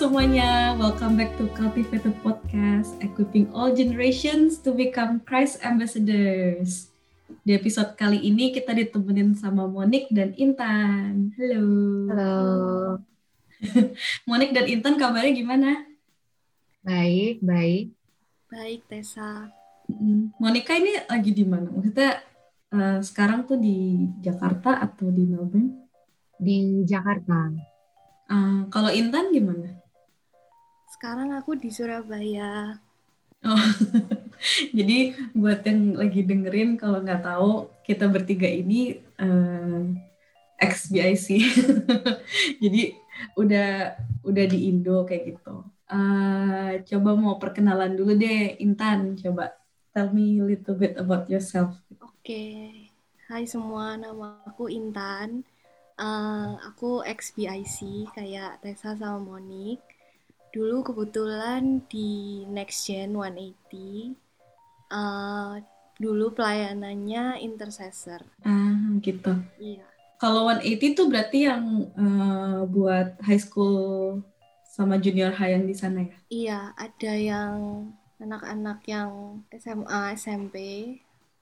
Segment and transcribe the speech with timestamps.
[0.00, 6.88] semuanya, welcome back to Cultivated Podcast, equipping all generations to become Christ ambassadors.
[7.44, 11.36] Di episode kali ini kita ditemenin sama Monik dan Intan.
[11.36, 11.64] Halo.
[12.16, 12.32] Halo.
[14.32, 15.84] Monik dan Intan kabarnya gimana?
[16.80, 17.92] Baik, baik.
[18.48, 19.52] Baik, Tessa.
[20.40, 21.68] Monika ini lagi di mana?
[21.68, 22.24] Maksudnya
[22.72, 25.92] uh, sekarang tuh di Jakarta atau di Melbourne?
[26.40, 27.52] Di Jakarta.
[28.32, 29.79] Uh, kalau Intan gimana?
[31.00, 32.76] Sekarang aku di Surabaya.
[33.40, 33.56] Oh,
[34.76, 39.88] jadi buat yang lagi dengerin kalau nggak tahu kita bertiga ini uh,
[40.60, 41.40] eh, ex BIC.
[42.68, 42.92] jadi
[43.32, 43.96] udah
[44.28, 45.64] udah di Indo kayak gitu.
[45.88, 49.56] Uh, coba mau perkenalan dulu deh Intan, coba
[49.96, 51.80] tell me a little bit about yourself.
[51.96, 52.92] Oke, okay.
[53.32, 55.48] hai semua, nama aku Intan.
[55.96, 59.80] Uh, aku ex BIC kayak Tessa sama Monik.
[60.50, 64.18] Dulu kebetulan di Next Gen 180.
[64.90, 65.62] Uh,
[66.00, 68.24] dulu pelayanannya intercessor.
[68.42, 69.36] Ah, gitu.
[69.60, 69.86] Iya.
[70.16, 74.20] Kalau 180 itu berarti yang uh, buat high school
[74.64, 76.16] sama junior high yang di sana ya?
[76.32, 77.56] Iya, ada yang
[78.20, 80.56] anak-anak yang SMA, SMP,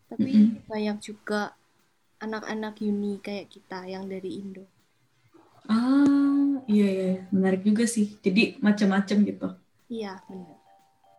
[0.06, 0.66] tapi mm -hmm.
[0.70, 1.54] banyak juga
[2.18, 4.64] anak-anak uni kayak kita yang dari Indo.
[5.68, 8.18] Ah, iya iya, menarik juga sih.
[8.18, 9.48] Jadi macam-macam gitu.
[9.92, 10.56] Iya, benar.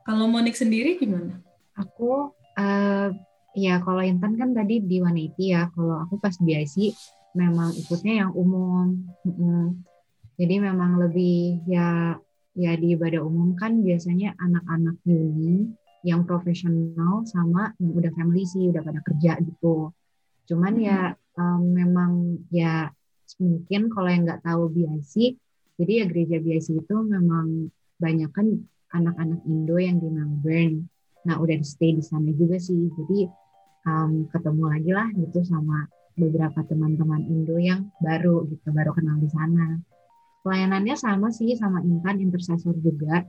[0.03, 1.39] Kalau Monik sendiri gimana?
[1.77, 3.07] Aku uh,
[3.53, 5.69] ya kalau Intan kan tadi di 180 ya.
[5.71, 6.97] Kalau aku pas BIC
[7.37, 8.99] memang ikutnya yang umum.
[10.39, 12.15] Jadi memang lebih ya
[12.57, 15.71] ya di ibadah umum kan biasanya anak-anak uni
[16.03, 19.91] yang profesional sama yang udah family sih udah pada kerja gitu.
[20.47, 20.83] Cuman hmm.
[20.83, 20.99] ya
[21.37, 22.11] um, memang
[22.49, 22.89] ya
[23.37, 25.37] mungkin kalau yang nggak tahu BIC,
[25.77, 27.69] jadi ya gereja BIC itu memang
[28.01, 28.47] banyak kan
[28.89, 30.89] anak-anak Indo yang di Melbourne.
[31.29, 33.29] Nah udah stay di sana juga sih, jadi
[33.85, 35.85] um, ketemu lagi lah gitu sama
[36.17, 39.77] beberapa teman-teman Indo yang baru gitu, baru kenal di sana.
[40.43, 43.27] Pelayanannya sama sih sama Intan intercessor juga.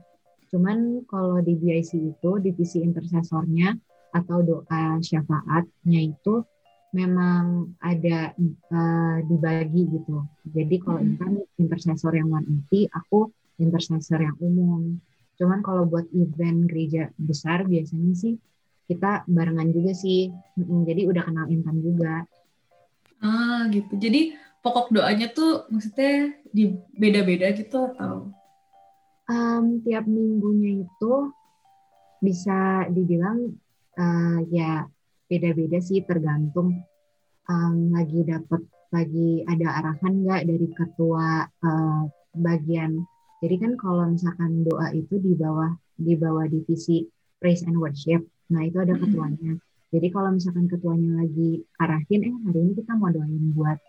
[0.51, 3.75] Cuman kalau di BIC itu divisi intercessornya
[4.11, 6.43] atau doa syafaatnya itu
[6.91, 8.35] memang ada
[8.71, 10.27] uh, dibagi gitu.
[10.43, 11.07] Jadi kalau hmm.
[11.15, 12.31] Intan intercessor yang
[12.67, 14.99] 180, aku intercessor yang umum.
[15.39, 18.35] Cuman kalau buat event gereja besar biasanya sih
[18.91, 20.29] kita barengan juga sih.
[20.59, 22.27] Jadi udah kenal Intan juga.
[23.23, 23.95] Ah gitu.
[23.95, 28.29] Jadi pokok doanya tuh maksudnya di beda-beda gitu atau?
[29.31, 31.13] Um, tiap minggunya itu
[32.19, 33.55] bisa dibilang
[33.95, 34.85] uh, ya
[35.31, 36.83] beda-beda sih tergantung
[37.47, 42.03] um, lagi dapat lagi ada arahan nggak dari ketua uh,
[42.35, 43.07] bagian.
[43.39, 47.07] Jadi kan kalau misalkan doa itu di bawah di bawah divisi
[47.39, 48.21] praise and worship,
[48.51, 49.55] nah itu ada ketuanya.
[49.91, 53.79] Jadi kalau misalkan ketuanya lagi arahin, eh hari ini kita mau doain buat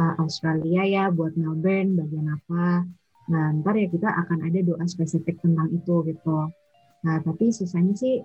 [0.00, 2.86] uh, Australia ya, buat Melbourne, bagian apa.
[3.30, 6.50] Nah ntar ya kita akan ada doa spesifik tentang itu gitu.
[7.04, 8.22] Nah tapi sisanya sih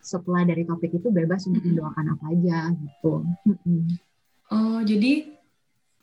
[0.00, 3.24] setelah dari topik itu bebas untuk mendoakan apa aja gitu.
[4.50, 5.30] Oh jadi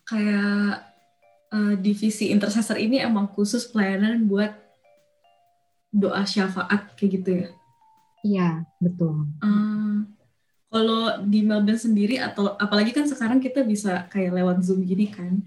[0.08, 0.88] kayak
[1.52, 4.56] uh, divisi intercessor ini emang khusus pelayanan buat
[5.92, 7.48] doa syafaat kayak gitu ya?
[8.24, 8.50] Iya
[8.80, 9.28] betul.
[9.42, 10.06] Uh,
[10.68, 15.42] kalau di Melbourne sendiri atau apalagi kan sekarang kita bisa kayak lewat Zoom gini kan,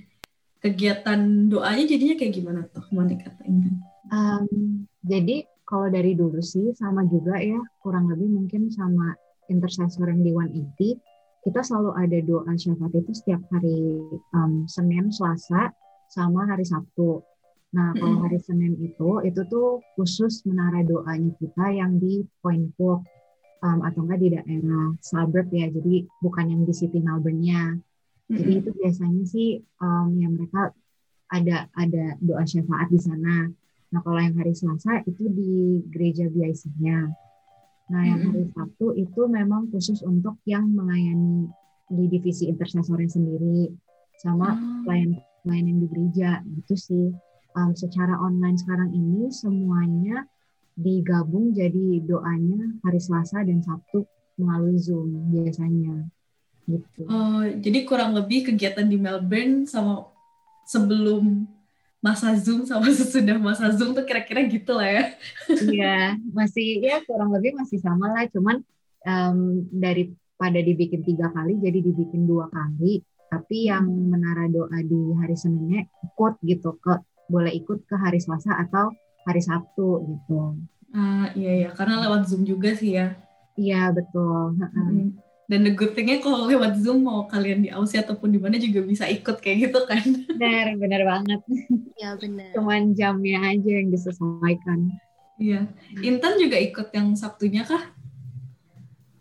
[0.65, 3.33] kegiatan doanya jadinya kayak gimana tuh Monica
[4.11, 9.15] Um, jadi kalau dari dulu sih sama juga ya kurang lebih mungkin sama
[9.47, 10.99] intercessor yang di 180
[11.41, 13.97] kita selalu ada doa syafaat itu setiap hari
[14.37, 15.73] um, Senin, Selasa,
[16.13, 17.25] sama hari Sabtu.
[17.73, 23.07] Nah kalau hari Senin itu itu tuh khusus menara doanya kita yang di Point Cook
[23.65, 27.79] um, atau enggak di daerah suburb ya, jadi bukan yang di City Melbourne-nya.
[28.31, 30.77] Jadi itu biasanya sih um, yang mereka
[31.31, 33.49] ada ada doa syafaat di sana.
[33.91, 37.11] Nah, kalau yang hari Selasa itu di gereja BIC-nya.
[37.91, 41.51] Nah, yang hari Sabtu itu memang khusus untuk yang melayani
[41.91, 43.67] di divisi intersesornya sendiri
[44.23, 44.55] sama
[44.87, 46.31] pelayan pelayan yang di gereja
[46.63, 47.07] gitu sih.
[47.59, 50.23] Um, secara online sekarang ini semuanya
[50.79, 54.07] digabung jadi doanya hari Selasa dan Sabtu
[54.39, 56.07] melalui Zoom biasanya.
[56.71, 57.03] Gitu.
[57.11, 60.07] Oh, jadi kurang lebih kegiatan di Melbourne sama
[60.71, 61.51] sebelum
[62.01, 65.05] masa Zoom sama sesudah masa Zoom tuh kira-kira gitu lah ya.
[65.53, 65.99] Iya,
[66.33, 68.25] masih ya kurang lebih masih sama lah.
[68.33, 68.65] Cuman
[69.05, 73.05] um, daripada dibikin tiga kali, jadi dibikin dua kali.
[73.31, 76.99] Tapi yang menara doa di hari Seninnya ikut gitu ke
[77.31, 78.91] boleh ikut ke hari Selasa atau
[79.23, 80.59] hari Sabtu gitu.
[80.91, 83.15] Ah iya ya, karena lewat Zoom juga sih ya.
[83.55, 84.59] Iya betul.
[84.59, 85.30] Mm.
[85.51, 88.87] Dan the good thing-nya kalau lewat Zoom mau kalian di Aussie ataupun di mana juga
[88.87, 90.07] bisa ikut kayak gitu kan.
[90.31, 91.41] Benar, benar banget.
[91.99, 92.55] Ya benar.
[92.55, 94.95] Cuman jamnya aja yang disesuaikan.
[95.43, 95.67] Iya.
[96.07, 97.83] Intan juga ikut yang Sabtunya kah?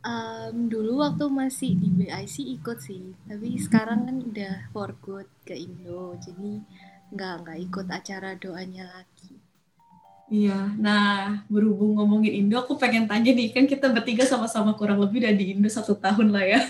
[0.06, 5.58] Um, dulu waktu masih di BIC ikut sih, tapi sekarang kan udah for good ke
[5.58, 6.64] Indo, jadi
[7.12, 9.39] nggak nggak ikut acara doanya lagi.
[10.30, 15.26] Iya, nah berhubung ngomongin Indo, aku pengen tanya nih, kan kita bertiga sama-sama kurang lebih
[15.26, 16.62] udah di Indo satu tahun lah ya,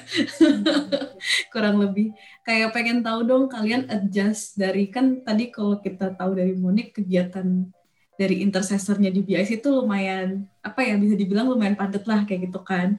[1.54, 2.16] kurang lebih.
[2.48, 7.68] Kayak pengen tahu dong kalian adjust dari kan tadi kalau kita tahu dari Monik kegiatan
[8.16, 12.64] dari intersesornya di BIC itu lumayan apa ya bisa dibilang lumayan padat lah kayak gitu
[12.64, 12.96] kan.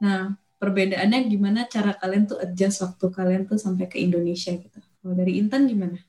[0.00, 4.80] Nah perbedaannya gimana cara kalian tuh adjust waktu kalian tuh sampai ke Indonesia gitu.
[5.04, 6.00] Kalau dari Intan gimana?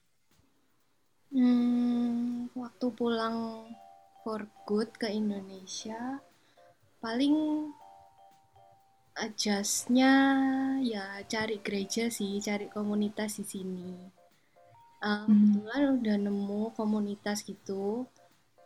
[1.31, 3.67] Hmm, waktu pulang
[4.23, 6.19] for good ke Indonesia
[6.99, 7.71] paling
[9.19, 10.13] adjustnya
[10.79, 13.91] ya cari gereja sih cari komunitas di sini.
[14.99, 18.07] Uh, kebetulan udah nemu komunitas gitu.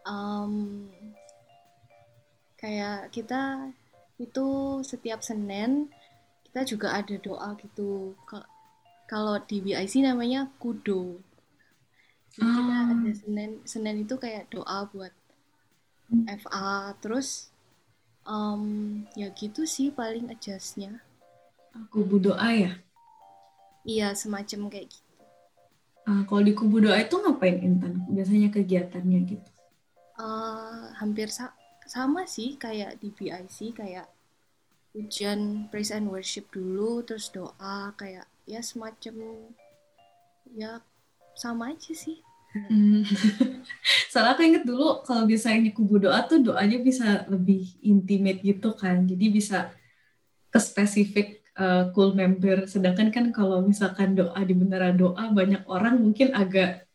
[0.05, 0.89] Um,
[2.57, 3.69] kayak kita
[4.17, 4.47] itu
[4.85, 5.89] setiap Senin
[6.49, 8.13] kita juga ada doa gitu.
[9.09, 11.21] Kalau di BIC namanya kudo.
[12.33, 15.13] Jadi kita ada Senin Senin itu kayak doa buat
[16.27, 17.53] FA terus
[18.27, 21.03] um, ya gitu sih paling adjustnya.
[21.89, 22.71] Kubu doa ya?
[23.83, 25.11] Iya semacam kayak gitu.
[26.03, 28.03] Uh, kalau di kubu doa itu ngapain Intan?
[28.11, 29.49] Biasanya kegiatannya gitu?
[30.19, 31.55] Uh, hampir sa
[31.89, 34.07] sama sih kayak di BIC kayak
[34.93, 39.49] ujian praise and worship dulu terus doa kayak ya semacam
[40.53, 40.79] ya
[41.33, 42.21] sama aja sih
[42.53, 43.01] Hmm.
[44.13, 49.09] Soalnya aku inget dulu kalau biasanya kubu doa tuh doanya bisa lebih intimate gitu kan.
[49.09, 49.73] Jadi bisa
[50.53, 52.69] ke spesifik uh, cool member.
[52.69, 56.85] Sedangkan kan kalau misalkan doa di menara doa banyak orang mungkin agak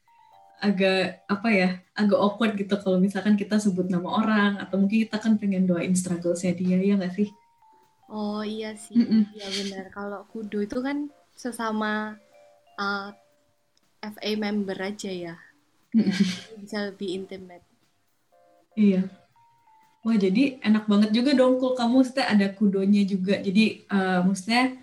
[0.59, 5.23] agak apa ya agak awkward gitu kalau misalkan kita sebut nama orang atau mungkin kita
[5.23, 7.31] kan pengen doain strugglesnya dia ya nggak sih?
[8.09, 9.23] Oh iya sih, mm -mm.
[9.37, 9.85] ya benar.
[9.93, 12.17] Kalau kudo itu kan sesama
[12.81, 13.11] uh,
[14.03, 15.37] eh, FA member aja ya
[16.61, 17.65] bisa lebih intimate.
[18.79, 19.09] Iya.
[20.07, 23.41] Wah jadi enak banget juga dong kul kamu maksudnya ada kudonya juga.
[23.43, 24.79] Jadi uh, maksudnya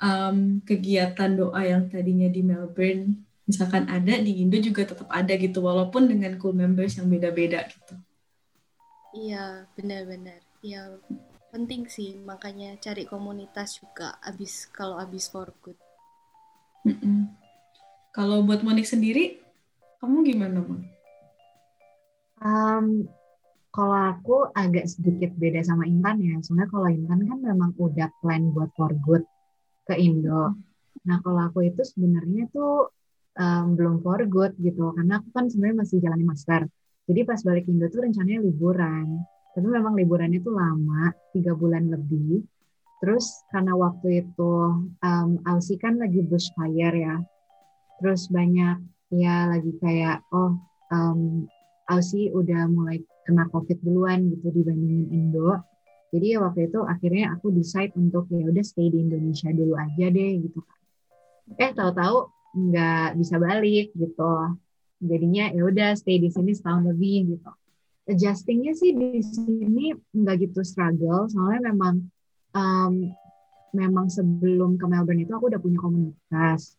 [0.00, 5.60] um, kegiatan doa yang tadinya di Melbourne misalkan ada di Indo juga tetap ada gitu
[5.60, 7.94] walaupun dengan cool members yang beda-beda gitu.
[9.12, 10.40] Iya benar-benar.
[10.64, 10.96] Iya
[11.52, 15.76] penting sih makanya cari komunitas juga abis kalau abis for good.
[16.88, 17.18] Mm -mm.
[18.16, 19.43] Kalau buat Monik sendiri
[20.04, 20.80] kamu gimana, Mon?
[22.44, 22.86] Um,
[23.72, 26.36] kalau aku agak sedikit beda sama Intan ya.
[26.44, 29.24] Soalnya kalau Intan kan memang udah plan buat for good
[29.88, 30.54] ke Indo.
[31.08, 32.92] Nah kalau aku itu sebenarnya tuh
[33.34, 34.92] um, belum for good gitu.
[34.92, 36.68] Karena aku kan sebenarnya masih jalani master.
[37.08, 39.24] Jadi pas balik Indo tuh rencananya liburan.
[39.56, 42.44] Tapi memang liburannya tuh lama, tiga bulan lebih.
[43.00, 44.52] Terus karena waktu itu
[45.00, 47.16] um, Aussie kan lagi bushfire ya.
[47.98, 50.58] Terus banyak ya lagi kayak oh
[50.90, 51.46] um,
[51.86, 55.60] Aussie udah mulai kena COVID duluan gitu dibandingin Indo.
[56.14, 60.06] Jadi ya waktu itu akhirnya aku decide untuk ya udah stay di Indonesia dulu aja
[60.08, 60.80] deh gitu kan.
[61.58, 62.16] Eh tahu-tahu
[62.54, 64.32] nggak bisa balik gitu.
[65.02, 67.50] Jadinya ya udah stay di sini setahun lebih gitu.
[68.04, 72.04] Adjustingnya sih di sini nggak gitu struggle soalnya memang
[72.54, 73.10] um,
[73.74, 76.78] memang sebelum ke Melbourne itu aku udah punya komunitas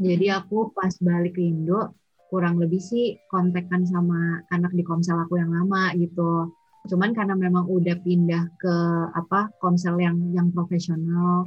[0.00, 1.92] jadi aku pas balik ke Indo
[2.32, 6.54] kurang lebih sih kontekan sama anak di komsel aku yang lama gitu.
[6.88, 8.74] Cuman karena memang udah pindah ke
[9.12, 11.44] apa komsel yang yang profesional,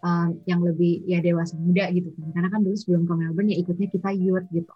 [0.00, 2.32] um, yang lebih ya dewasa muda gitu kan.
[2.32, 4.72] Karena kan dulu sebelum ke Melbourne ya ikutnya kita youth gitu.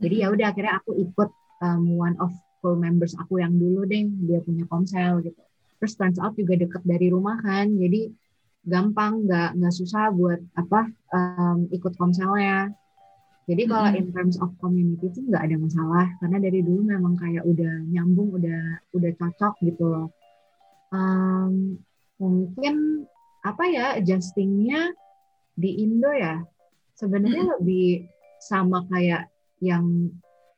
[0.00, 2.32] Jadi ya udah akhirnya aku ikut um, one of
[2.64, 5.42] full members aku yang dulu deh dia punya komsel gitu.
[5.82, 7.68] Terus turns out juga deket dari rumah kan.
[7.74, 8.08] Jadi
[8.62, 12.70] gampang nggak nggak susah buat apa um, ikut komselnya
[13.50, 14.00] jadi kalau mm -hmm.
[14.00, 18.38] in terms of community itu nggak ada masalah karena dari dulu memang kayak udah nyambung
[18.38, 18.62] udah
[18.94, 20.08] udah cocok gitu loh
[20.94, 21.74] um,
[22.22, 23.06] mungkin
[23.42, 24.94] apa ya adjustingnya
[25.58, 26.38] di Indo ya
[26.94, 27.58] sebenarnya mm -hmm.
[27.58, 27.88] lebih
[28.38, 29.26] sama kayak
[29.58, 30.10] yang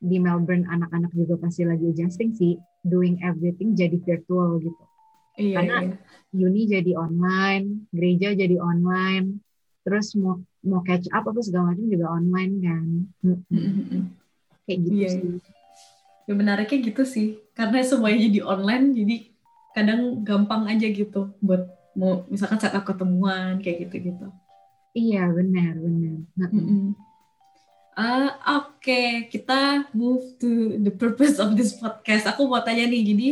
[0.04, 4.84] di Melbourne anak-anak juga pasti lagi adjusting sih doing everything jadi virtual gitu
[5.34, 5.96] Iya, Karena iya.
[6.46, 9.42] uni jadi online, gereja jadi online,
[9.82, 12.86] terus mau mau catch up apa segala macam juga online kan.
[14.64, 15.52] kayak gitu Iya, sih iya.
[16.24, 17.26] Ya menariknya gitu sih.
[17.52, 19.16] Karena semuanya jadi online, jadi
[19.76, 24.30] kadang gampang aja gitu buat mau misalkan setup ketemuan kayak gitu-gitu.
[24.94, 26.22] iya benar benar.
[26.38, 26.94] Mm-mm.
[27.94, 32.26] Ah, Oke, kita move to the purpose of this podcast.
[32.26, 33.28] Aku mau tanya nih, jadi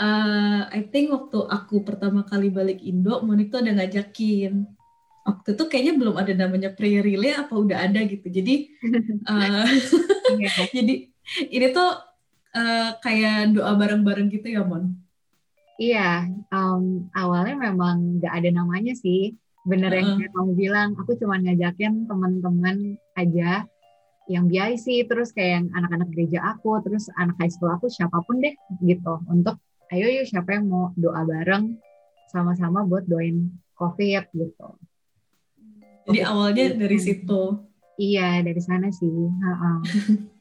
[0.00, 4.64] uh, I think waktu aku pertama kali balik Indo, Monik tuh ada ngajakin.
[5.20, 8.26] Waktu itu kayaknya belum ada namanya prayer relay apa udah ada gitu.
[8.32, 8.72] Jadi
[9.28, 9.68] uh,
[10.76, 10.94] jadi
[11.52, 11.90] ini tuh
[12.56, 14.96] uh, kayak doa bareng-bareng gitu ya, Mon?
[15.80, 19.32] Iya, em, awalnya memang nggak ada namanya sih.
[19.64, 20.28] Bener yang Heeh.
[20.28, 23.64] kayak kamu bilang, aku cuma ngajakin teman-teman aja
[24.28, 28.44] yang BIC, terus kayak yang anak-anak gereja aku, terus anak high school aku, siapa pun
[28.44, 28.52] deh
[28.84, 29.24] gitu.
[29.24, 29.56] Untuk
[29.90, 31.74] ayo yuk siapa yang mau doa bareng
[32.30, 34.68] sama-sama buat doain COVID gitu.
[36.06, 37.58] Jadi awalnya dari situ.
[38.00, 39.10] Iya, dari sana sih.
[39.10, 39.76] Heeh.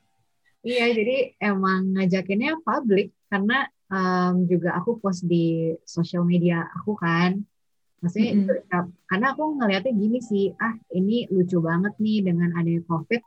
[0.69, 7.41] iya, jadi emang ngajakinnya publik karena em, juga aku post di sosial media aku kan.
[7.99, 12.79] Maksudnya itu ya, karena aku ngelihatnya gini sih, ah ini lucu banget nih dengan adanya
[12.87, 13.21] COVID,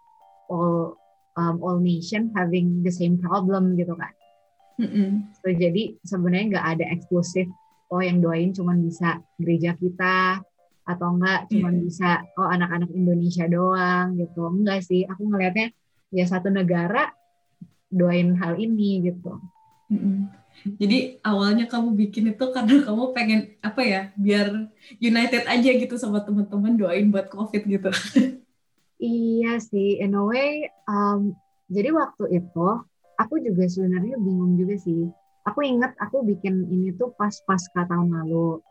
[0.49, 0.97] all
[1.37, 4.17] um, all nation having the same problem gitu kan.
[4.82, 5.30] Mm-mm.
[5.38, 7.46] So, jadi sebenarnya nggak ada eksklusif,
[7.86, 10.42] oh yang doain cuma bisa gereja kita
[10.82, 11.78] atau enggak cuma Iya.
[11.78, 14.42] bisa oh anak-anak Indonesia doang gitu.
[14.50, 15.70] Enggak sih, aku ngelihatnya
[16.10, 17.14] ya satu negara
[17.86, 19.38] doain hal ini gitu.
[19.92, 20.26] Mm-mm.
[20.76, 24.68] Jadi awalnya kamu bikin itu karena kamu pengen apa ya biar
[25.00, 27.90] united aja gitu sama teman-teman doain buat covid gitu.
[29.02, 30.70] Iya sih, in a way.
[30.86, 31.34] um,
[31.66, 32.66] jadi waktu itu
[33.19, 35.09] aku juga sebenarnya bingung juga sih.
[35.42, 38.62] Aku ingat aku bikin ini tuh pas pasca tahun lalu.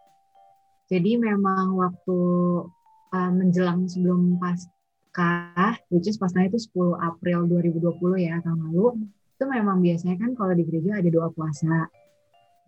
[0.88, 2.20] Jadi memang waktu
[3.12, 9.04] uh, menjelang sebelum pasca, which is pascanya itu 10 April 2020 ya tahun lalu.
[9.36, 11.92] Itu memang biasanya kan kalau di gereja ada doa puasa.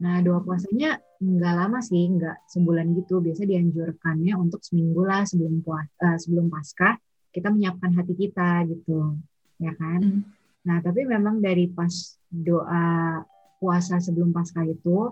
[0.04, 3.24] Nah doa puasanya nggak lama sih, nggak sebulan gitu.
[3.24, 7.00] Biasa dianjurkannya untuk seminggu lah sebelum puasa, sebelum pasca
[7.34, 9.18] kita menyiapkan hati kita gitu
[9.58, 10.22] ya kan Hmm.
[10.64, 11.92] Nah tapi memang dari pas
[12.32, 13.20] doa
[13.60, 15.12] puasa sebelum pasca itu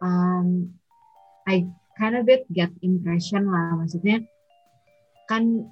[0.00, 0.68] um,
[1.44, 4.24] I kind of bit get impression lah maksudnya
[5.28, 5.68] kan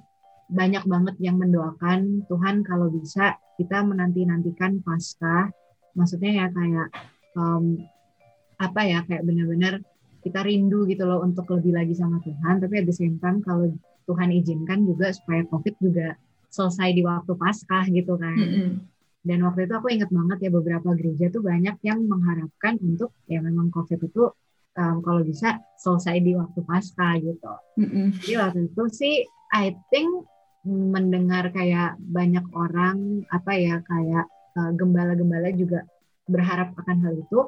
[0.49, 5.49] banyak banget yang mendoakan Tuhan kalau bisa kita menanti nantikan pasca
[5.93, 6.89] maksudnya ya kayak
[7.37, 7.77] um,
[8.57, 9.81] apa ya kayak benar-benar
[10.23, 14.29] kita rindu gitu loh untuk lebih lagi sama Tuhan tapi at the time kalau Tuhan
[14.35, 16.15] izinkan juga supaya COVID juga
[16.53, 18.37] selesai di waktu Paskah gitu kan.
[18.37, 18.69] Mm-mm.
[19.23, 23.39] Dan waktu itu aku ingat banget ya beberapa gereja tuh banyak yang mengharapkan untuk ya
[23.39, 24.35] memang COVID itu
[24.75, 27.53] um, kalau bisa selesai di waktu Paskah gitu.
[27.79, 28.19] Mm-mm.
[28.19, 29.15] Jadi waktu itu sih
[29.55, 30.27] I think
[30.67, 34.27] mendengar kayak banyak orang apa ya kayak
[34.59, 35.87] uh, gembala-gembala juga
[36.27, 37.39] berharap akan hal itu.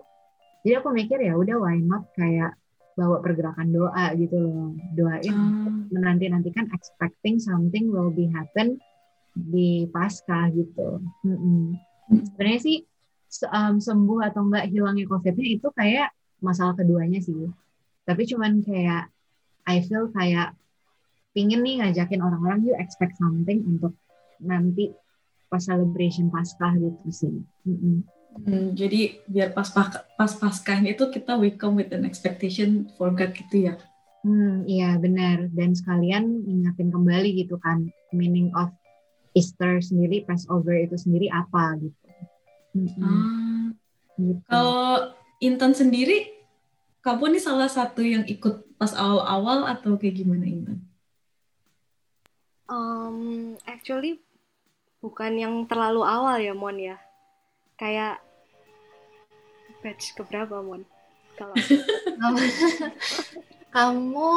[0.64, 2.56] Jadi aku mikir ya udah why not kayak
[2.96, 4.72] bawa pergerakan doa gitu loh.
[4.96, 8.80] Doain Ah, menanti-nantikan expecting something will be happen
[9.36, 11.04] di pasca gitu.
[11.28, 11.76] Mm-mm.
[12.32, 12.78] Sebenarnya sih
[13.52, 17.52] um, sembuh atau enggak hilangnya COVID-nya itu kayak masalah keduanya sih.
[18.08, 19.12] Tapi cuman kayak
[19.68, 20.56] I feel kayak
[21.36, 23.92] pingin nih ngajakin orang-orang yuk expect something untuk
[24.40, 24.96] nanti
[25.52, 27.36] pas celebration pasca gitu sih.
[27.68, 28.08] Mm-mm.
[28.36, 33.12] Hmm, jadi biar pas pas pas paskahnya itu kita we come with an expectation for
[33.12, 33.76] God gitu ya.
[34.28, 35.48] Hmm, iya benar.
[35.56, 38.72] Dan sekalian ingatin kembali gitu kan meaning of
[39.36, 42.08] Easter sendiri, Passover itu sendiri apa gitu.
[42.76, 43.68] Mm-mm, Ah,
[44.16, 44.40] gitu.
[44.48, 45.12] kalau
[45.44, 46.32] Intan sendiri,
[47.04, 50.80] kamu nih salah satu yang ikut pas awal-awal atau kayak gimana Intan?
[52.66, 54.24] Um, actually
[55.04, 56.98] bukan yang terlalu awal ya Mon ya.
[57.76, 58.24] Kayak
[59.84, 60.88] batch keberapa Mon?
[61.36, 61.54] Kalau
[63.76, 64.32] Kamu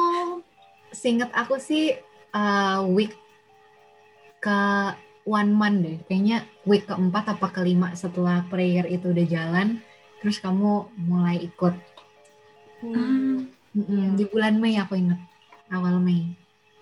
[0.90, 1.94] seingat aku sih
[2.34, 3.14] uh, week
[4.44, 4.58] ke
[5.28, 5.98] one month deh.
[6.08, 9.68] Kayaknya week keempat apa kelima setelah prayer itu udah jalan.
[10.22, 11.74] Terus kamu mulai ikut.
[12.82, 15.20] Hmm, Mm-mm, Di bulan Mei aku inget.
[15.70, 16.34] Awal Mei.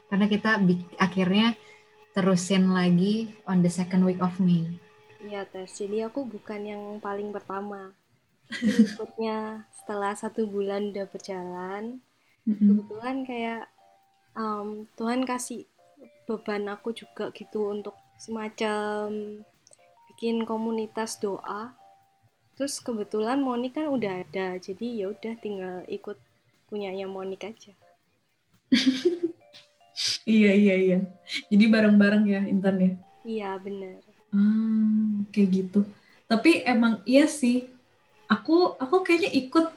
[0.09, 0.63] Karena kita
[0.97, 1.59] akhirnya
[2.15, 4.65] terusin lagi on the second week of May.
[5.21, 5.69] Iya tes.
[5.75, 7.93] Jadi aku bukan yang paling pertama.
[8.87, 11.99] Ikutnya setelah satu bulan udah berjalan.
[12.63, 13.63] Kebetulan kayak
[14.39, 15.67] um, Tuhan kasih
[16.27, 19.09] beban aku juga gitu untuk semacam
[20.13, 21.73] bikin komunitas doa.
[22.59, 26.19] Terus kebetulan Monik kan udah ada, jadi ya udah tinggal ikut
[26.69, 27.73] punyanya Monik aja.
[30.29, 30.99] Iya iya iya.
[31.49, 32.93] Jadi bareng-bareng ya Intan ya.
[33.25, 34.05] Iya bener.
[34.29, 35.81] Hmm, kayak gitu.
[36.29, 37.65] Tapi emang iya sih.
[38.29, 39.73] Aku aku kayaknya ikut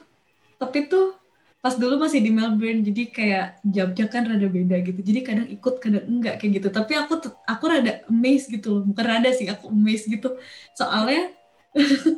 [0.60, 1.16] tapi tuh
[1.60, 5.00] pas dulu masih di Melbourne jadi kayak jamnya kan rada beda gitu.
[5.04, 6.68] Jadi kadang ikut kadang enggak kayak gitu.
[6.72, 7.12] Tapi aku
[7.44, 8.82] aku rada amazed gitu loh.
[8.88, 10.40] Bukan rada sih aku amazed gitu.
[10.72, 11.36] Soalnya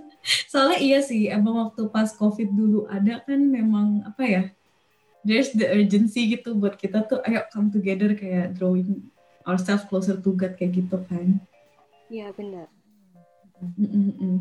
[0.50, 4.42] soalnya iya sih emang waktu pas covid dulu ada kan memang apa ya
[5.26, 9.11] there's the urgency gitu buat kita tuh ayo come together kayak drawing
[9.42, 11.42] ourselves closer to God kayak gitu kan.
[12.06, 12.70] Iya benar.
[13.62, 14.37] Mm -mm.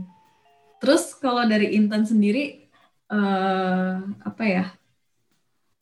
[0.82, 2.66] terus kalau dari Intan sendiri
[3.14, 4.66] uh, apa ya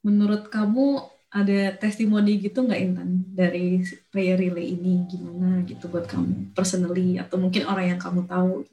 [0.03, 6.57] menurut kamu ada testimoni gitu nggak Intan dari prayer relay ini gimana gitu buat kamu
[6.57, 8.65] personally atau mungkin orang yang kamu tahu?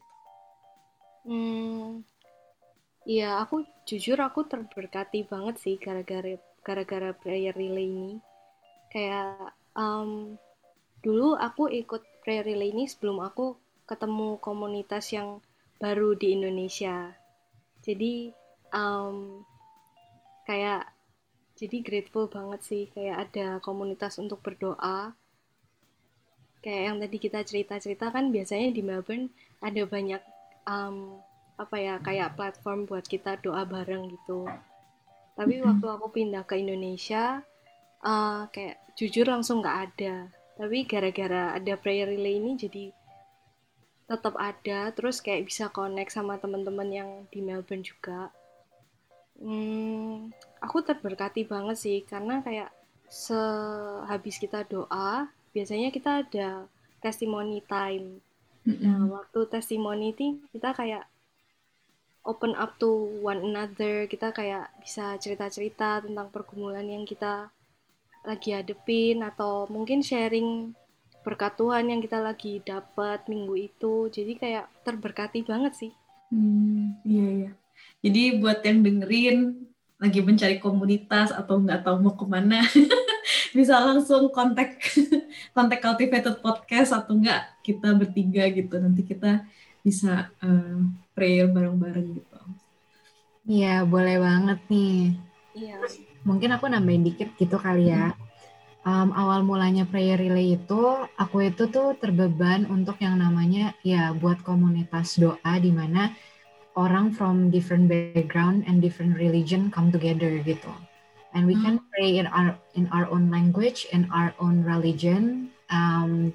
[1.29, 2.01] Hmm,
[3.05, 8.13] iya aku jujur aku terberkati banget sih gara-gara gara-gara prayer relay ini.
[8.89, 10.41] Kayak um,
[11.05, 15.45] dulu aku ikut prayer relay ini sebelum aku ketemu komunitas yang
[15.77, 17.13] baru di Indonesia.
[17.85, 18.33] Jadi
[18.73, 19.45] um,
[20.49, 20.96] kayak
[21.57, 25.17] jadi grateful banget sih kayak ada komunitas untuk berdoa.
[26.61, 29.33] Kayak yang tadi kita cerita-cerita kan biasanya di Melbourne
[29.65, 30.21] ada banyak
[30.69, 31.17] um,
[31.57, 34.45] apa ya kayak platform buat kita doa bareng gitu.
[35.33, 37.41] Tapi waktu aku pindah ke Indonesia
[38.05, 40.29] uh, kayak jujur langsung nggak ada.
[40.61, 42.93] Tapi gara-gara ada prayer relay ini jadi
[44.05, 44.93] tetap ada.
[44.93, 48.29] Terus kayak bisa connect sama teman-teman yang di Melbourne juga
[49.37, 50.33] Hmm,
[50.65, 52.73] aku terberkati banget sih karena kayak
[53.07, 56.49] sehabis kita doa biasanya kita ada
[56.99, 58.21] testimoni time.
[58.67, 58.83] Mm-hmm.
[58.83, 61.07] Nah waktu testimoni ini kita kayak
[62.27, 62.91] open up to
[63.23, 67.49] one another, kita kayak bisa cerita-cerita tentang pergumulan yang kita
[68.27, 70.75] lagi hadepin atau mungkin sharing
[71.23, 74.11] berkat Tuhan yang kita lagi dapat minggu itu.
[74.11, 75.93] Jadi kayak terberkati banget sih.
[76.35, 77.51] Hmm, iya iya.
[78.07, 79.67] Jadi buat yang dengerin
[79.99, 82.63] lagi mencari komunitas atau nggak tahu mau ke mana,
[83.57, 84.79] bisa langsung kontak
[85.57, 88.79] kontak Cultivated Podcast atau enggak kita bertiga gitu.
[88.79, 89.43] Nanti kita
[89.83, 90.87] bisa uh,
[91.19, 92.39] prayer bareng-bareng gitu.
[93.47, 95.19] Iya, boleh banget nih.
[95.59, 95.83] Iya.
[96.23, 98.15] Mungkin aku nambahin dikit gitu kali ya.
[98.87, 100.83] Um, awal mulanya prayer relay itu,
[101.19, 106.15] aku itu tuh terbeban untuk yang namanya ya buat komunitas doa di mana
[106.77, 110.69] orang from different background and different religion come together gitu.
[111.33, 111.89] And we can hmm.
[111.93, 116.33] pray in our in our own language, in our own religion, um,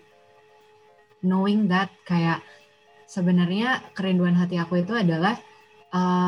[1.22, 2.42] knowing that kayak
[3.06, 5.38] sebenarnya kerinduan hati aku itu adalah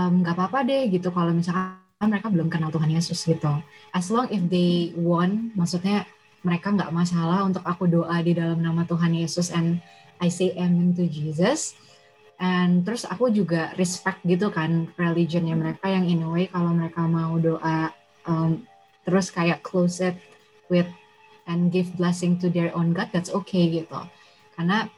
[0.09, 3.53] nggak um, apa-apa deh gitu kalau misalkan mereka belum kenal Tuhan Yesus gitu.
[3.93, 6.05] As long if they want, maksudnya
[6.43, 9.79] mereka nggak masalah untuk aku doa di dalam nama Tuhan Yesus and
[10.19, 11.75] I say amen to Jesus
[12.43, 17.07] and terus aku juga respect gitu kan religionnya mereka yang in a way kalau mereka
[17.07, 17.95] mau doa
[18.27, 18.67] um,
[19.07, 20.19] terus kayak close it
[20.67, 20.87] with
[21.47, 23.99] and give blessing to their own God that's okay gitu.
[24.59, 24.91] Karena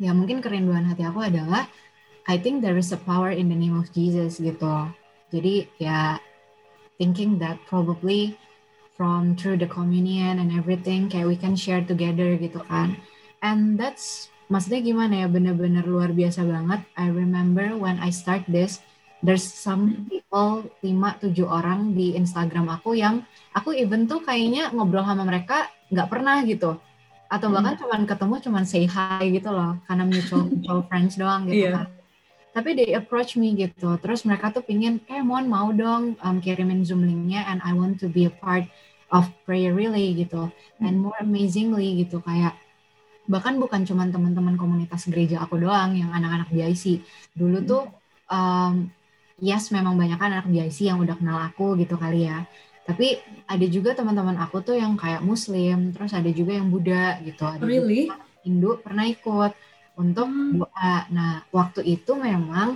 [0.00, 1.68] ya mungkin kerinduan hati aku adalah
[2.24, 4.88] I think there is a power in the name of Jesus gitu.
[5.28, 6.16] Jadi ya
[6.96, 8.40] thinking that probably
[8.96, 12.96] from through the communion and everything kayak we can share together gitu kan.
[13.40, 15.26] And that's maksudnya gimana ya?
[15.30, 16.82] Bener-bener luar biasa banget.
[16.98, 18.82] I remember when I start this
[19.20, 25.28] there's some people 5-7 orang di Instagram aku yang aku even tuh kayaknya ngobrol sama
[25.28, 26.80] mereka nggak pernah gitu.
[27.30, 27.54] Atau hmm.
[27.54, 27.82] bahkan hmm.
[27.86, 29.78] cuman ketemu cuman say hi gitu loh.
[29.86, 31.86] Karena mutual mutual friends doang gitu yeah.
[31.86, 31.88] kan.
[32.50, 33.94] Tapi they approach me gitu.
[34.02, 38.02] Terus mereka tuh pingin eh mohon mau dong um, kirimin zoom linknya and I want
[38.02, 38.66] to be a part
[39.14, 40.50] of prayer relay gitu.
[40.82, 42.58] And more amazingly gitu kayak
[43.30, 46.98] bahkan bukan cuma teman-teman komunitas gereja aku doang yang anak-anak BIC
[47.38, 47.68] dulu hmm.
[47.70, 47.84] tuh
[48.26, 48.90] um,
[49.38, 52.42] yes memang banyak kan anak BIC yang udah kenal aku gitu kali ya
[52.82, 57.46] tapi ada juga teman-teman aku tuh yang kayak muslim terus ada juga yang Buddha gitu
[57.46, 58.10] ada really?
[58.10, 59.52] juga Hindu pernah ikut
[59.94, 60.58] untuk hmm.
[60.58, 62.74] doa nah waktu itu memang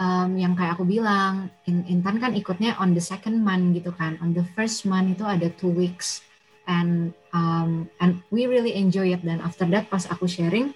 [0.00, 4.32] um, yang kayak aku bilang Intan kan ikutnya on the second month gitu kan on
[4.32, 6.24] the first month itu ada two weeks
[6.66, 10.74] and um, and we really enjoy it dan after that pas aku sharing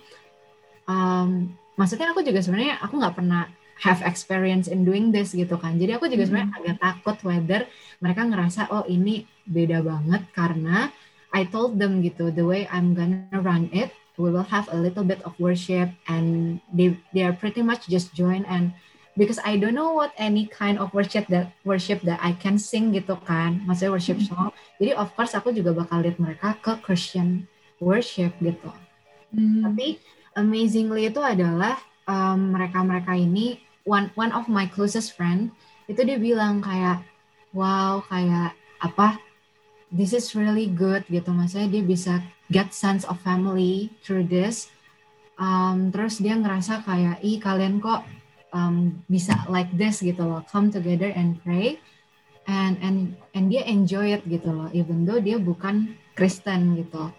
[0.90, 5.77] um, maksudnya aku juga sebenarnya aku nggak pernah have experience in doing this gitu kan
[5.77, 6.29] jadi aku juga hmm.
[6.33, 7.61] sebenarnya agak takut whether
[8.01, 10.88] mereka ngerasa oh ini beda banget karena
[11.37, 15.05] I told them gitu the way I'm gonna run it we will have a little
[15.05, 18.72] bit of worship and they they are pretty much just join and
[19.16, 22.92] because I don't know what any kind of worship that worship that I can sing
[22.92, 23.64] gitu kan.
[23.64, 24.29] Maksudnya worship hmm.
[24.29, 24.48] song.
[24.79, 27.48] Jadi of course aku juga bakal lihat mereka ke Christian
[27.81, 28.70] worship gitu.
[29.37, 29.66] Hmm.
[29.66, 29.98] tapi
[30.38, 31.76] amazingly itu adalah
[32.07, 35.50] um, mereka-mereka ini one one of my closest friend
[35.90, 37.02] itu dia bilang kayak
[37.50, 39.18] wow kayak apa
[39.90, 41.31] this is really good gitu.
[41.31, 42.14] Maksudnya dia bisa
[42.50, 44.70] get sense of family through this.
[45.37, 48.02] Um, terus dia ngerasa kayak ih kalian kok
[48.57, 51.77] um, bisa like this gitu loh come together and pray
[52.49, 57.12] and and and dia enjoy it gitu loh even though dia bukan Kristen gitu.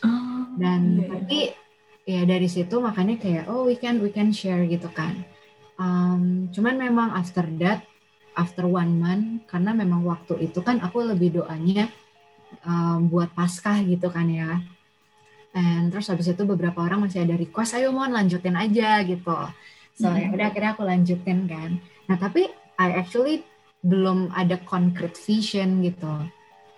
[0.00, 1.08] Oh, dan iya, iya.
[1.12, 1.38] tapi
[2.04, 5.20] ya dari situ makanya kayak oh we can we can share gitu kan.
[5.76, 7.84] Um, cuman memang after that
[8.38, 11.90] after one month karena memang waktu itu kan aku lebih doanya
[12.64, 14.62] um, buat paskah gitu kan ya.
[15.54, 19.34] And terus habis itu beberapa orang masih ada request ayo mau lanjutin aja gitu
[19.94, 20.34] so ya Mhm.
[20.34, 21.70] udah akhirnya aku lanjutin kan.
[22.10, 23.46] Nah tapi I actually
[23.80, 26.10] belum ada concrete vision gitu.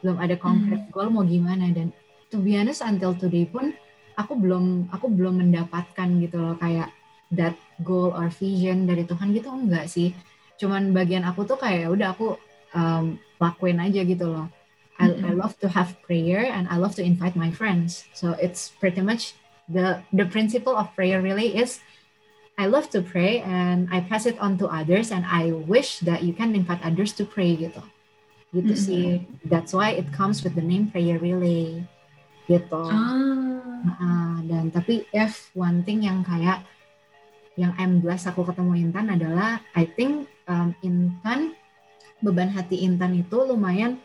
[0.05, 1.73] Belum ada concrete goal mau gimana.
[1.73, 1.91] Dan
[2.29, 3.73] to be honest until today pun
[4.17, 6.93] aku belum aku belum mendapatkan gitu loh kayak
[7.33, 10.13] that goal or vision dari Tuhan gitu enggak sih.
[10.61, 12.37] Cuman bagian aku tuh kayak ya udah aku
[12.77, 14.49] um, lakuin aja gitu loh.
[14.97, 15.37] I, I Mhm.
[15.37, 18.09] love to have prayer and I love to invite my friends.
[18.17, 19.37] So it's pretty much
[19.69, 21.81] the the principle of prayer really is
[22.57, 26.25] I love to pray and I pass it on to others and I wish that
[26.25, 27.85] you can invite others to pray gitu.
[28.57, 28.81] Gitu Mhm.
[28.81, 29.07] sih.
[29.45, 31.85] That's why it comes with the name prayer relay
[32.49, 32.81] gitu.
[32.81, 33.45] Ah,
[34.01, 36.65] Ah, dan tapi if one thing yang kayak
[37.55, 41.55] yang I'm blessed aku ketemu Intan adalah I think um, Intan
[42.19, 44.01] beban hati Intan itu lumayan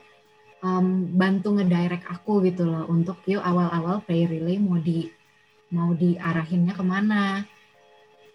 [0.62, 5.08] um, bantu ngedirect aku gitu loh untuk yuk awal-awal prayer relay mau di
[5.72, 7.42] mau diarahinnya ke mana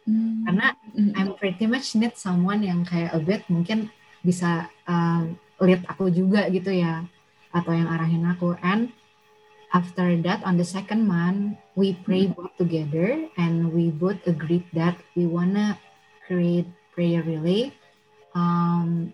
[0.07, 0.47] hmm.
[0.47, 0.67] karena
[0.97, 1.13] Mhm.
[1.13, 3.93] I'm pretty much need someone yang kayak a bit mungkin
[4.25, 7.05] bisa um, lead aku juga gitu ya
[7.53, 8.93] atau yang arahin aku and
[9.73, 14.97] after that on the second month we pray both together and we both agreed that
[15.13, 15.77] we wanna
[16.25, 17.73] create prayer relay
[18.33, 19.13] um,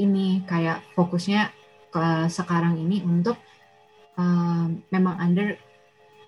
[0.00, 1.52] ini kayak fokusnya
[1.92, 3.36] ke sekarang ini untuk
[4.16, 5.60] um, memang under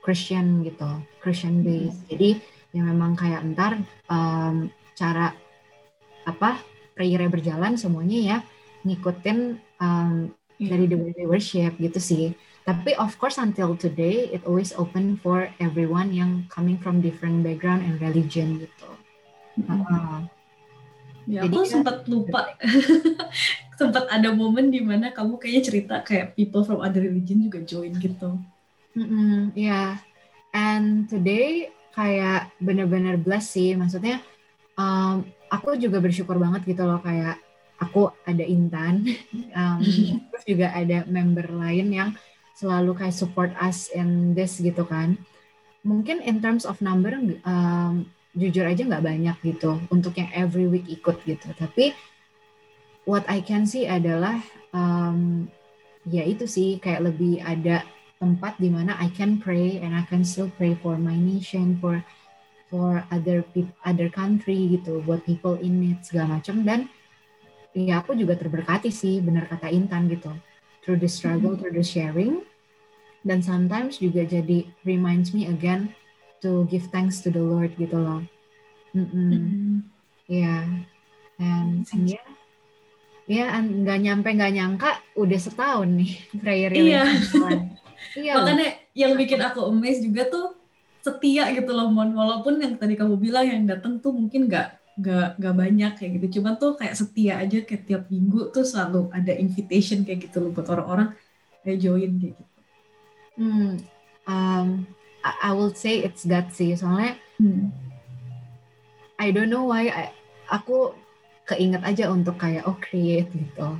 [0.04, 2.36] Christian gitu Christian base jadi
[2.74, 3.78] yang memang kayak ntar
[4.10, 5.30] um, cara
[6.24, 6.58] apa
[6.92, 8.38] prayernya berjalan semuanya ya
[8.82, 9.38] ngikutin
[9.78, 10.70] um, Iya.
[10.70, 12.24] dari the way we worship gitu sih.
[12.62, 17.82] Tapi of course until today it always open for everyone yang coming from different background
[17.82, 18.88] and religion gitu.
[19.58, 19.82] Mhm.
[19.82, 20.20] Uh,
[21.24, 22.52] Ya, Jadi aku ya- sempat lupa.
[23.80, 27.96] sempat ada momen di mana kamu kayaknya cerita kayak people from other religion juga join
[27.96, 28.36] gitu.
[28.92, 29.98] mm-mm, yeah.
[30.52, 33.70] And today kayak bener-bener blessed sih.
[33.78, 34.20] Maksudnya
[34.76, 37.38] um, aku juga bersyukur banget gitu loh kayak
[37.78, 39.06] aku ada Intan,
[39.58, 39.80] um,
[40.30, 42.10] terus juga ada member lain yang
[42.54, 45.18] selalu kayak support us in this gitu kan.
[45.84, 47.12] Mungkin in terms of number
[47.44, 51.50] um, jujur aja nggak banyak gitu untuk yang every week ikut gitu.
[51.54, 51.94] Tapi
[53.04, 54.40] what I can see adalah
[54.72, 55.46] um,
[56.08, 57.84] ya itu sih kayak lebih ada
[58.18, 62.00] tempat di mana I can pray and I can still pray for my nation, for
[62.72, 66.90] for other people, other country gitu, buat people in need segala macam dan
[67.74, 70.30] ya aku juga terberkati sih benar kata Intan gitu
[70.82, 72.42] through the struggle, through the sharing
[73.24, 75.90] dan sometimes juga jadi reminds me again
[76.44, 78.20] to give thanks to the Lord gitu loh.
[78.94, 79.32] Mm-mm.
[79.32, 79.74] Mhm.
[80.24, 80.64] Ya,
[81.36, 82.24] and, and ya,
[83.28, 87.04] ya and nggak nyampe nggak nyangka udah setahun nih prayer Iya.
[88.12, 88.32] Iya.
[88.36, 90.46] Makanya yang bikin aku amazed juga tuh
[91.04, 95.28] setia gitu loh Mon walaupun yang tadi kamu bilang yang datang tuh mungkin nggak nggak
[95.42, 99.34] nggak banyak kayak gitu cuman tuh kayak setia aja kayak tiap minggu tuh selalu ada
[99.36, 101.12] invitation kayak gitu loh buat orang-orang
[101.66, 102.54] kayak join kayak gitu.
[103.34, 103.72] Hmm,
[104.30, 104.86] um,
[105.26, 107.74] I, I will say it's God sih soalnya Hmm.
[109.18, 110.14] I don't know why I-
[110.50, 110.94] aku
[111.50, 113.78] keinget aja untuk kayak oh create gitu.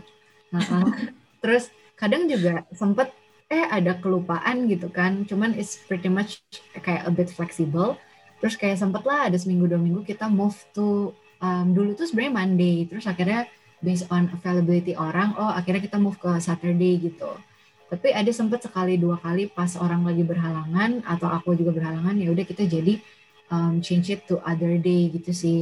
[0.52, 0.60] Nah,
[1.42, 3.14] terus kadang juga sempet
[3.54, 5.22] eh ada kelupaan gitu kan.
[5.22, 6.42] Cuman it's pretty much
[6.82, 7.94] kayak a bit flexible.
[8.42, 12.34] Terus kayak sempet lah ada seminggu dua minggu kita move to um, dulu tuh sebenarnya
[12.34, 12.76] Monday.
[12.90, 13.46] Terus akhirnya
[13.78, 17.30] based on availability orang, oh akhirnya kita move ke Saturday gitu.
[17.86, 22.32] Tapi ada sempet sekali dua kali pas orang lagi berhalangan atau aku juga berhalangan ya
[22.34, 22.98] udah kita jadi
[23.54, 25.60] um, change it to other day gitu sih.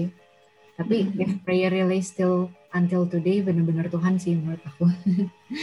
[0.79, 1.21] Tapi Mhm.
[1.21, 4.89] if prayer really still until today bener-bener Tuhan sih menurut aku.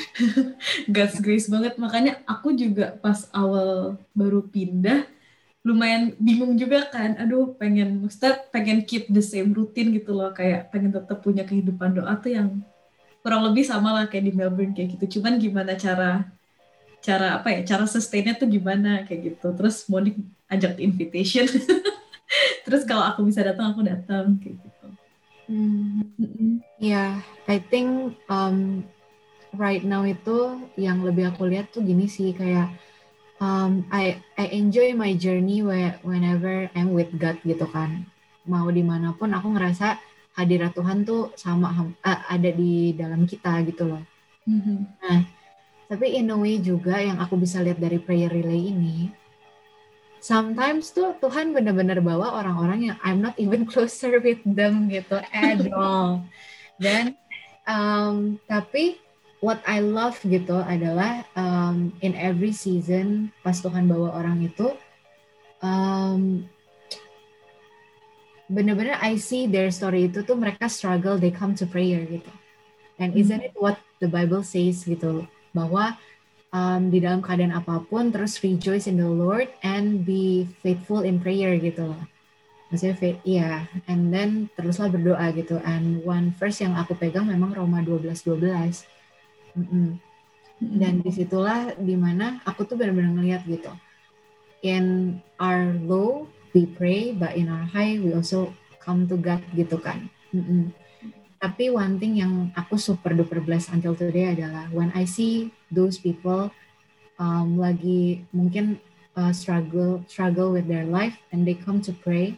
[0.94, 1.76] God's grace banget.
[1.82, 5.06] Makanya aku juga pas awal baru pindah
[5.66, 7.18] lumayan bingung juga kan.
[7.20, 10.32] Aduh pengen maksudnya pengen keep the same routine gitu loh.
[10.32, 12.62] Kayak pengen tetap punya kehidupan doa tuh yang
[13.20, 15.20] kurang lebih sama lah kayak di Melbourne kayak gitu.
[15.20, 16.30] Cuman gimana cara
[17.02, 17.60] cara apa ya?
[17.66, 19.48] Cara sustainnya tuh gimana kayak gitu.
[19.58, 20.16] Terus Monik
[20.48, 21.50] ajak invitation.
[22.66, 24.79] Terus kalau aku bisa datang aku datang kayak gitu
[25.50, 26.62] Hmm.
[26.78, 28.86] Ya, I think um,
[29.58, 32.70] right now itu yang lebih aku lihat tuh gini sih kayak
[33.42, 35.66] um, I I enjoy my journey
[36.06, 38.06] whenever I'm with God gitu kan.
[38.46, 39.98] Mau di mana pun aku ngerasa
[40.38, 41.74] hadirat Tuhan tuh sama
[42.06, 44.04] uh, ada di dalam kita gitu loh.
[44.46, 44.80] Mm-hmm.
[45.02, 45.22] Nah,
[45.90, 49.10] tapi in a way juga yang aku bisa lihat dari prayer relay ini,
[50.20, 55.60] sometimes tuh Tuhan benar-benar bawa orang-orang yang I'm not even closer with them gitu at
[55.76, 56.24] all.
[56.80, 57.16] Dan
[57.68, 59.00] um, tapi
[59.40, 64.76] what I love gitu adalah um, in every season pas Tuhan bawa orang itu
[65.64, 66.48] um,
[68.52, 72.32] benar-benar I see their story itu tuh mereka struggle they come to prayer gitu.
[73.00, 75.24] And isn't it what the Bible says gitu
[75.56, 75.96] bahwa
[76.54, 81.22] um, di dalam keadaan apa pun terus rejoice in the Lord and be faithful in
[81.22, 82.04] prayer gitu loh
[82.70, 83.90] maksudnya faith iya yeah.
[83.90, 88.86] and then teruslah berdoa gitu and one verse yang aku pegang memang Roma 12 12
[89.58, 89.90] mm -mm.
[90.78, 93.74] dan di situlah di mana aku tuh benar-benar ngeliat gitu
[94.62, 99.82] in our low we pray but in our high we also come to God gitu
[99.82, 100.64] kan mm -mm.
[101.40, 105.96] Tapi one thing yang aku super duper blessed until today adalah when I see those
[105.96, 106.52] people
[107.16, 108.84] um, lagi mungkin
[109.16, 112.36] uh, struggle struggle with their life and they come to pray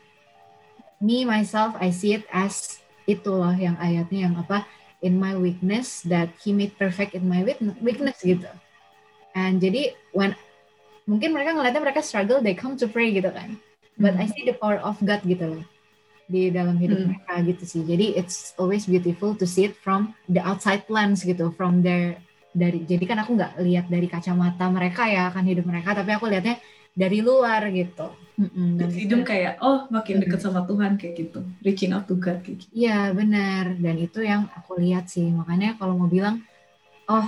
[1.02, 2.78] me myself I see it as
[3.10, 4.70] itulah yang ayatnya yang apa
[5.02, 7.42] in my weakness that he made perfect in my
[7.82, 8.48] weakness gitu.
[9.34, 10.38] And jadi when
[11.10, 13.58] mungkin mereka ngeliatnya mereka struggle they come to pray gitu kan.
[13.98, 14.34] But I hmm.
[14.38, 15.66] see the power of God gitu loh
[16.32, 17.08] di dalam hidup hmm.
[17.12, 21.52] mereka gitu sih jadi it's always beautiful to see it from the outside lens gitu
[21.60, 22.16] from their
[22.52, 26.28] dari jadi kan aku nggak lihat dari kacamata mereka ya kan hidup mereka tapi aku
[26.28, 26.60] lihatnya
[26.92, 28.12] dari luar gitu.
[28.36, 32.44] Mm-mm, dan hidung kayak oh makin dekat sama Tuhan kayak gitu, reaching out to God
[32.44, 32.72] kayak gitu.
[32.74, 36.44] Iya benar dan itu yang aku lihat sih makanya kalau mau bilang
[37.08, 37.28] oh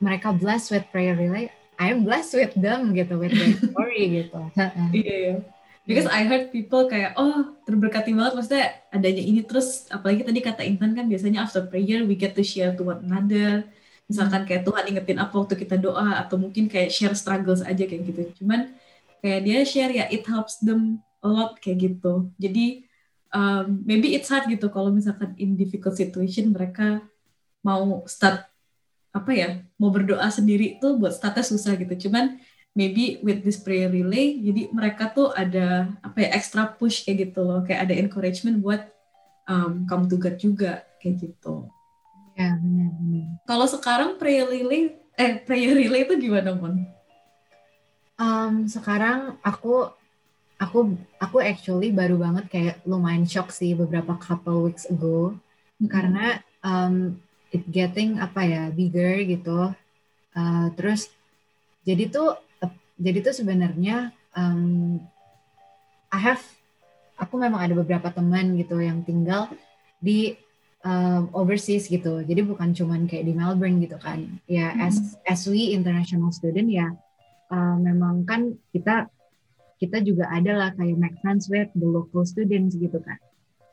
[0.00, 4.40] mereka blessed with prayer relay, I'm blessed with them gitu with their story gitu.
[4.96, 5.34] Iya iya.
[5.82, 8.38] Because I heard people kayak oh terberkati banget.
[8.38, 12.44] Maksudnya adanya ini terus apalagi tadi kata Intan kan biasanya after prayer we get to
[12.46, 13.66] share to one another.
[14.06, 18.02] Misalkan kayak Tuhan ingetin apa waktu kita doa atau mungkin kayak share struggles aja kayak
[18.06, 18.22] gitu.
[18.42, 18.70] Cuman
[19.18, 22.30] kayak dia share ya it helps them a lot kayak gitu.
[22.38, 22.86] Jadi
[23.34, 27.02] um, maybe it's hard gitu kalau misalkan in difficult situation mereka
[27.66, 28.46] mau start
[29.12, 32.08] apa ya mau berdoa sendiri tuh buat startnya susah gitu.
[32.08, 32.38] Cuman
[32.72, 37.44] maybe with this prayer relay jadi mereka tuh ada apa ya extra push kayak gitu
[37.44, 38.88] loh kayak ada encouragement buat
[39.48, 41.68] um, come to God juga kayak gitu
[42.32, 42.92] Ya benar.
[43.44, 46.88] Kalau sekarang prayer relay, eh prayer relay itu gimana Mon?
[48.16, 49.90] Um, sekarang aku
[50.56, 55.34] aku aku actually baru banget kayak lumayan shock sih beberapa couple weeks ago
[55.82, 55.90] hmm.
[55.90, 57.18] karena um,
[57.50, 59.74] it getting apa ya bigger gitu.
[60.32, 61.12] Uh, terus
[61.84, 62.40] jadi tuh uh,
[62.98, 65.00] jadi tuh sebenarnya um,
[66.12, 66.44] I have
[67.16, 69.48] aku memang ada beberapa teman gitu yang tinggal
[70.02, 70.36] di
[70.84, 72.20] um, overseas gitu.
[72.20, 74.26] Jadi bukan cuman kayak di Melbourne gitu kan.
[74.50, 74.86] Ya hmm.
[74.86, 76.92] as as we international student ya
[77.52, 79.08] uh, memang kan kita
[79.82, 83.18] kita juga ada lah kayak make friends with the local students gitu kan.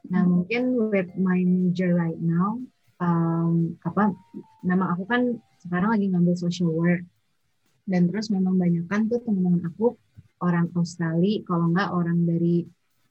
[0.10, 0.32] Nah hmm.
[0.42, 2.58] mungkin with my major right now,
[2.98, 4.16] um, apa,
[4.66, 5.22] memang aku kan
[5.60, 7.04] sekarang lagi ngambil social work
[7.90, 9.98] dan terus memang banyak kan tuh teman-teman aku
[10.40, 12.64] orang Australia, kalau nggak orang dari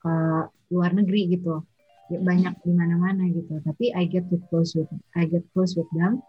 [0.07, 1.61] uh, luar negeri gitu
[2.09, 3.61] ya banyak di mana-mana gitu.
[3.61, 6.25] Tapi I get to close with I get close with them.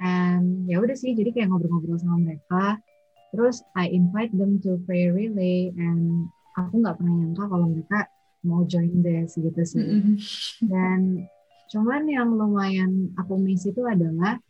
[0.00, 2.80] And ya udah sih jadi kayak ngobrol-ngobrol sama mereka.
[3.30, 8.08] Terus I invite them to prayer relay and aku nggak pernah nyangka kalau mereka
[8.40, 9.84] mau join this gitu sih.
[10.64, 11.28] Dan
[11.68, 14.40] cuman yang lumayan aku miss itu adalah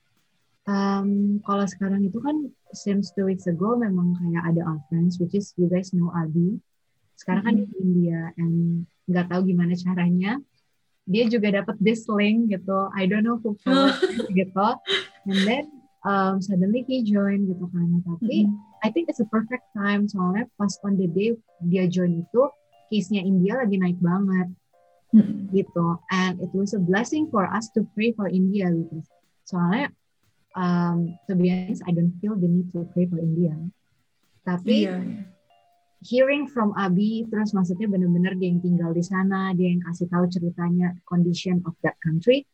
[0.70, 1.08] um,
[1.42, 5.50] kalau sekarang itu kan since two weeks ago memang kayak ada our friends which is
[5.58, 6.62] you guys know Abi.
[7.18, 7.74] Sekarang kan mm -hmm.
[7.74, 8.56] di India and
[9.10, 10.38] nggak tahu gimana caranya.
[11.10, 12.86] Dia juga dapat this link gitu.
[12.94, 13.90] I don't know who oh.
[14.38, 14.68] gitu.
[15.26, 15.64] And then
[16.06, 17.88] um, suddenly he join gitu kan.
[18.06, 18.86] Tapi mm -hmm.
[18.86, 20.06] I think it's a perfect time.
[20.06, 21.34] Soalnya pas on the day
[21.66, 22.42] dia join itu
[22.88, 24.48] case-nya India lagi naik banget.
[25.10, 25.36] Mm -hmm.
[25.50, 25.98] gitu.
[26.14, 29.02] And it was a blessing for us to pray for India gitu.
[29.42, 29.90] Soalnya
[30.56, 33.54] um, to be honest I don't feel the need to pray for India
[34.46, 35.28] tapi yeah, yeah
[36.00, 40.24] hearing from Abi terus maksudnya benar-benar dia yang tinggal di sana dia yang kasih tahu
[40.32, 42.48] ceritanya condition of that country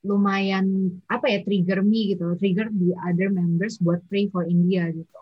[0.00, 5.20] lumayan apa ya trigger me gitu trigger the other members buat pray for India gitu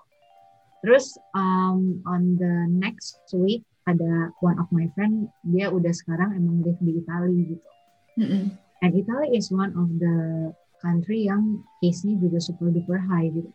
[0.86, 6.60] terus um, on the next week ada one of my friend dia udah sekarang emang
[6.60, 7.68] live di Italia gitu.
[8.20, 8.44] Mm-mm.
[8.84, 10.16] And Italy is one of the
[10.78, 13.50] country yang case-nya juga super duper high gitu.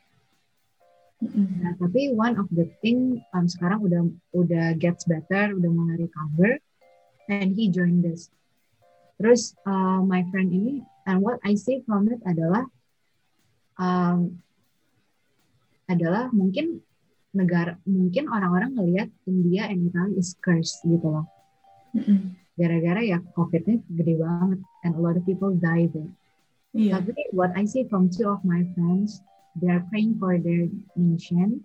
[1.23, 4.03] Nah, tapi one of the thing um, sekarang udah
[4.35, 6.59] udah gets better, udah mulai recover,
[7.31, 8.27] and he joined this.
[9.15, 12.67] Terus uh, my friend ini, and what I see from it adalah
[13.79, 14.43] um,
[15.87, 16.83] adalah mungkin
[17.31, 21.25] negara mungkin orang-orang ngelihat India and Italy is cursed gitu loh.
[22.59, 26.11] Gara-gara ya COVID-nya gede banget and a lot of people die there.
[26.73, 26.99] Iya.
[26.99, 29.21] Tapi what I see from two of my friends,
[29.57, 30.65] they are praying for their
[30.97, 31.61] nation.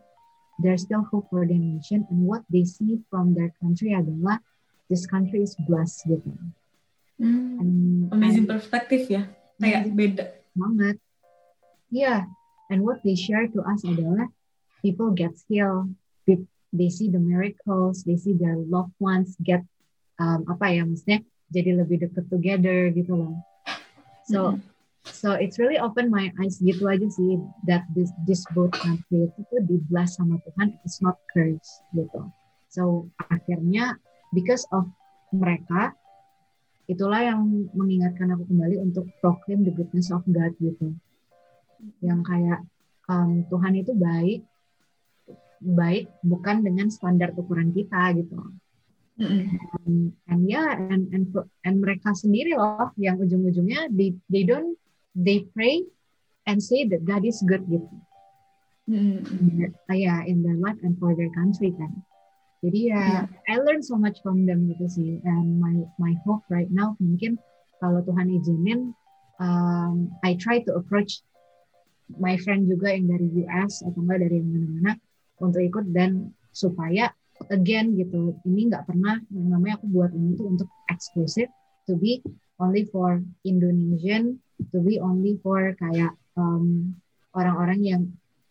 [0.61, 2.05] There's still hope for their nation.
[2.13, 4.45] And what they see from their country adalah
[4.93, 6.31] this country is blessed gitu.
[7.17, 7.59] Hmm.
[7.63, 7.73] And,
[8.13, 9.27] Amazing and perspektif ya.
[9.59, 10.25] Kayak beda.
[10.55, 10.97] banget.
[11.89, 12.29] Yeah.
[12.69, 14.29] And what they share to us adalah
[14.85, 15.95] people get healed.
[16.69, 18.05] They see the miracles.
[18.05, 19.65] They see their loved ones get
[20.21, 23.35] um, apa ya maksudnya jadi lebih dekat together gitu loh.
[24.29, 24.61] So Mm-mm.
[25.13, 29.55] So it's really open my eyes gitu aja sih that this this both country itu
[29.67, 32.29] di bless sama Tuhan it's not curse gitu.
[32.69, 33.97] So akhirnya
[34.37, 34.89] because of
[35.33, 35.97] mereka
[36.89, 40.97] itulah yang mengingatkan aku kembali untuk proclaim the goodness of God gitu.
[42.01, 42.61] Yang kayak
[43.09, 44.41] um, Tuhan itu baik
[45.59, 48.39] baik bukan dengan standar ukuran kita gitu.
[49.19, 49.51] Mm-mm.
[49.83, 51.27] And, and yeah, and and
[51.67, 54.79] and mereka sendiri loh yang ujung-ujungnya they they don't
[55.15, 55.85] they pray
[56.49, 57.89] and say that God is good gitu.
[59.29, 61.93] In their, uh, yeah, in their life and for their country kan.
[62.65, 65.11] Jadi ya, I learned so much from them gitu sih.
[65.23, 67.39] And my my hope right now mungkin
[67.79, 68.97] kalau Tuhan izinin,
[69.39, 71.23] um, I try to approach
[72.17, 74.93] my friend juga yang dari US atau enggak dari yang mana-mana
[75.39, 77.13] untuk ikut dan supaya
[77.53, 81.47] again gitu ini nggak pernah yang namanya aku buat ini tuh untuk eksklusif
[81.87, 82.19] to be
[82.59, 86.95] only for Indonesian to be only for kayak um,
[87.35, 88.03] orang-orang yang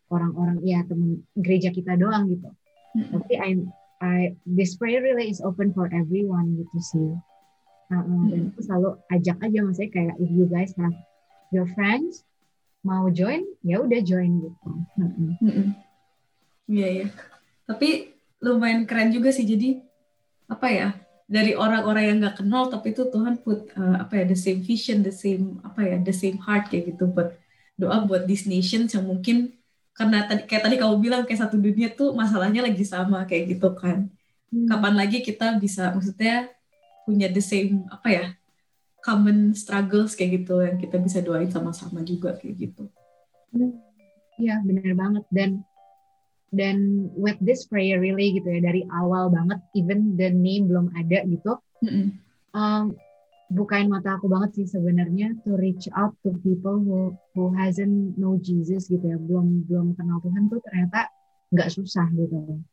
[0.07, 2.49] orang-orang ya teman gereja kita doang gitu
[2.95, 3.11] Mm-mm.
[3.11, 3.49] tapi I
[3.99, 4.17] I
[4.47, 7.11] this prayer really is open for everyone gitu sih
[7.87, 10.91] Uh, uh, dan aku selalu ajak aja maksudnya kayak if you guys have
[11.55, 12.27] your friends
[12.83, 15.31] mau join ya udah join gitu Uh, uh.
[15.39, 15.67] Mm-mm.
[16.67, 17.07] Iya ya.
[17.63, 18.11] Tapi
[18.43, 19.47] lumayan keren juga sih.
[19.47, 19.79] Jadi
[20.51, 20.87] apa ya?
[21.27, 24.25] Dari orang-orang yang nggak kenal, tapi itu Tuhan put uh, apa ya?
[24.31, 25.97] The same vision, the same apa ya?
[25.99, 27.35] The same heart kayak gitu buat
[27.75, 29.53] doa buat these nations yang mungkin
[29.93, 33.75] karena tadi kayak tadi kamu bilang kayak satu dunia tuh masalahnya lagi sama kayak gitu
[33.75, 34.07] kan.
[34.49, 34.65] Hmm.
[34.71, 36.47] Kapan lagi kita bisa maksudnya
[37.03, 38.25] punya the same apa ya?
[39.07, 42.91] common struggles kayak gitu yang kita bisa doain sama-sama juga kayak gitu.
[44.35, 45.63] Iya bener banget dan
[46.55, 51.27] dan with this prayer really gitu ya dari awal banget even the name belum ada
[51.27, 52.15] gitu Mm-mm.
[52.55, 52.95] um,
[53.51, 58.39] bukain mata aku banget sih sebenarnya to reach out to people who who hasn't know
[58.39, 61.11] Jesus gitu ya belum belum kenal Tuhan tuh ternyata
[61.51, 62.63] nggak susah gitu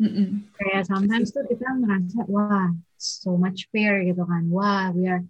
[0.00, 0.48] Mm-mm.
[0.56, 5.24] kayak sometimes tuh kita ngerasa wah so much fear gitu kan wah we are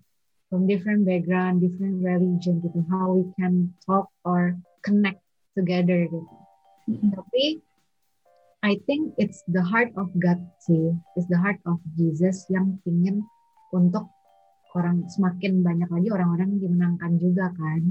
[0.51, 5.23] from different background different religion gitu how we can talk or connect
[5.55, 6.40] together gitu
[6.91, 7.11] Mm-mm.
[7.15, 7.45] tapi
[8.61, 13.25] I think it's the heart of God sih it's the heart of Jesus yang ingin
[13.71, 14.11] untuk
[14.75, 17.83] orang semakin banyak lagi orang-orang dimenangkan juga kan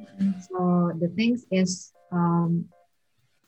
[0.00, 0.30] Mm-mm.
[0.40, 2.68] so the things is um,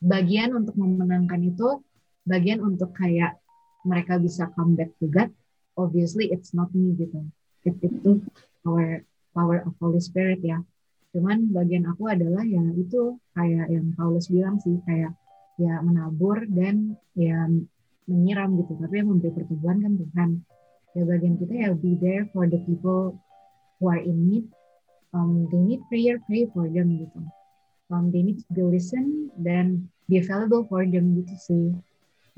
[0.04, 1.82] bagian untuk memenangkan itu
[2.28, 3.40] bagian untuk kayak
[3.82, 5.32] mereka bisa come back to God
[5.74, 7.24] obviously it's not me gitu
[7.66, 8.22] it itu
[8.62, 9.02] power
[9.34, 10.62] power of Holy Spirit ya
[11.18, 15.18] cuman bagian aku adalah ya itu kayak yang Paulus bilang sih kayak
[15.58, 17.50] ya menabur dan ya
[18.06, 18.78] menyiram gitu.
[18.78, 20.30] Tapi yang memberi pertumbuhan kan Tuhan.
[20.94, 23.18] Ya bagian kita ya be there for the people
[23.82, 24.46] who are in need.
[25.10, 27.20] Um, they need prayer pray for them gitu.
[27.90, 31.66] Um, they need to be listen dan be available for them gitu sih.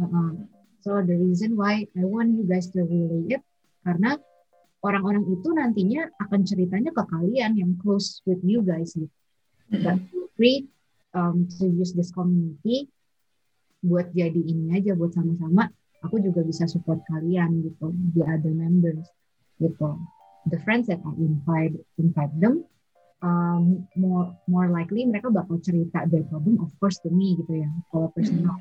[0.01, 0.33] Uh-uh.
[0.81, 3.43] so the reason why I want you guys to relate it
[3.85, 4.17] karena
[4.81, 9.13] orang-orang itu nantinya akan ceritanya ke kalian yang close with you guys gitu
[9.71, 10.67] but feel free
[11.15, 12.91] um, to use this community
[13.81, 15.73] buat jadi ini aja buat sama-sama.
[16.05, 19.05] Aku juga bisa support kalian gitu the other members
[19.61, 19.97] gitu.
[20.49, 22.65] The friends that I invite invite them
[23.21, 27.69] um, more more likely mereka bakal cerita their problem of course to me gitu ya
[27.93, 28.57] kalau personal.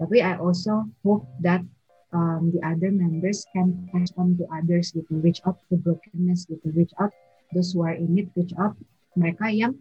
[0.00, 1.64] Tapi I also hope that
[2.12, 6.68] um, the other members can pass on to others gitu reach out to brokenness gitu
[6.72, 7.12] reach out
[7.56, 8.76] those who are in it reach out
[9.16, 9.76] mereka yang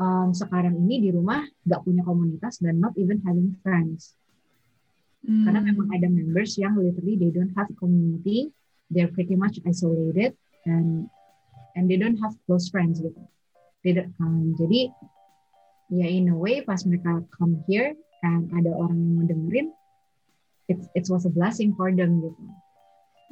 [0.00, 4.16] um, sekarang ini di rumah nggak punya komunitas dan not even having friends
[5.22, 5.46] Hmm.
[5.46, 8.50] Karena memang ada members yang literally they don't have community,
[8.90, 10.34] they're pretty much isolated
[10.66, 11.06] and
[11.78, 13.22] and they don't have close friends gitu.
[13.86, 14.90] Tidak um, jadi
[15.94, 17.94] ya in a way pas mereka come here
[18.26, 19.66] and ada orang yang mau dengerin,
[20.72, 22.42] it it was a blessing for them gitu.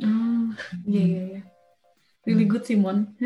[0.04, 0.52] Oh,
[0.84, 1.42] iya iya iya.
[2.28, 3.16] Really good Simon.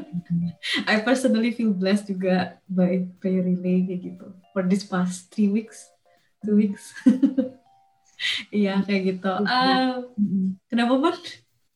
[0.90, 5.92] I personally feel blessed juga by prayer relay kayak gitu for this past three weeks,
[6.40, 6.96] two weeks.
[8.52, 9.32] Iya kayak gitu.
[9.48, 10.12] Uh,
[10.68, 11.18] kenapa bang?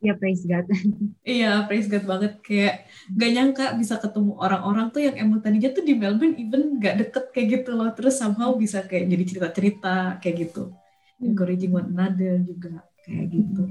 [0.05, 0.67] Iya praise God.
[1.25, 2.85] iya praise God banget kayak
[3.17, 7.25] gak nyangka bisa ketemu orang-orang tuh yang emang tadinya tuh di Melbourne even gak deket
[7.33, 10.77] kayak gitu loh terus somehow bisa kayak jadi cerita-cerita kayak gitu.
[11.23, 13.63] Encouraging one another juga kayak gitu.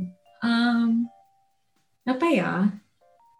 [0.43, 1.07] Um,
[2.03, 2.53] apa ya?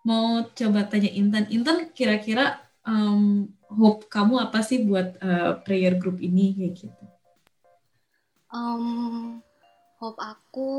[0.03, 1.47] Mau coba tanya Intan.
[1.47, 7.03] Intan kira-kira um, hope kamu apa sih buat uh, prayer group ini kayak gitu?
[8.53, 9.39] Um,
[9.97, 10.69] hope aku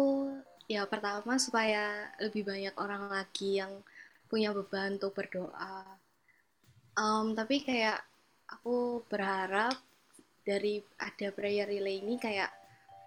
[0.70, 3.83] ya pertama supaya lebih banyak orang lagi yang
[4.29, 5.85] punya beban untuk berdoa.
[6.95, 8.01] Um, tapi kayak
[8.49, 9.75] aku berharap
[10.45, 12.53] dari ada prayer relay ini kayak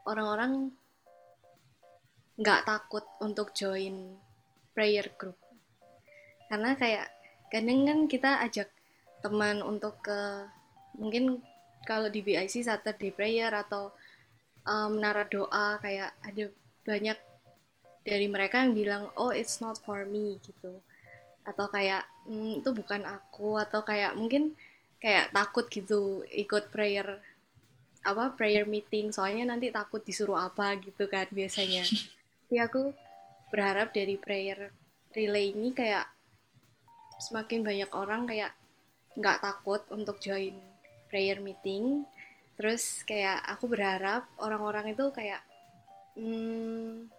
[0.08, 0.72] orang-orang
[2.40, 4.16] nggak takut untuk join
[4.72, 5.36] prayer group.
[6.48, 7.12] Karena kayak
[7.52, 8.70] kadang kan kita ajak
[9.20, 10.48] teman untuk ke
[10.96, 11.44] mungkin
[11.84, 13.92] kalau di BIC Saturday prayer atau
[14.68, 16.46] um, menara doa kayak ada
[16.84, 17.18] banyak
[18.08, 20.80] dari mereka yang bilang oh it's not for me gitu
[21.48, 24.56] atau kayak mm, itu bukan aku atau kayak mungkin
[25.00, 27.24] kayak takut gitu ikut prayer
[28.08, 29.12] apa prayer meeting.
[29.12, 31.84] Soalnya nanti takut disuruh apa gitu kan biasanya.
[32.48, 32.96] Tapi aku
[33.52, 34.72] berharap dari prayer
[35.12, 36.08] relay ini kayak
[37.20, 38.56] semakin banyak orang kayak
[39.18, 40.56] nggak takut untuk join
[41.12, 42.08] prayer meeting.
[42.56, 45.44] Terus kayak aku berharap orang-orang itu kayak
[46.16, 47.12] hmm,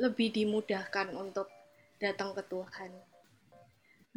[0.00, 1.46] lebih dimudahkan untuk
[2.00, 2.90] datang ke Tuhan.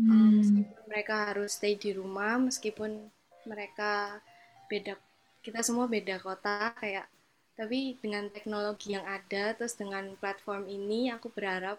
[0.01, 0.09] Hmm.
[0.09, 3.11] um, meskipun mereka harus stay di rumah meskipun
[3.45, 4.23] mereka
[4.65, 4.95] beda
[5.41, 7.09] kita semua beda kota kayak
[7.57, 11.77] tapi dengan teknologi yang ada terus dengan platform ini aku berharap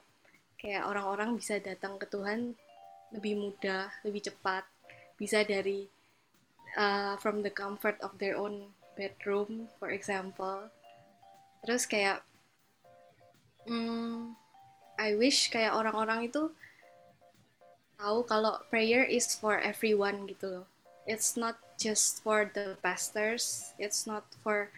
[0.59, 2.55] kayak orang-orang bisa datang ke Tuhan
[3.11, 4.67] lebih mudah lebih cepat
[5.19, 5.87] bisa dari
[6.77, 10.69] uh, from the comfort of their own bedroom, for example.
[11.65, 12.25] Terus kayak,
[13.69, 14.35] hmm,
[14.99, 16.51] I wish kayak orang-orang itu
[17.97, 20.67] tahu kalau prayer is for everyone gitu loh.
[21.07, 24.71] It's not just for the pastors, it's not for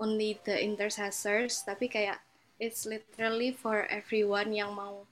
[0.00, 2.24] only the intercessors, tapi kayak
[2.56, 5.04] it's literally for everyone yang mau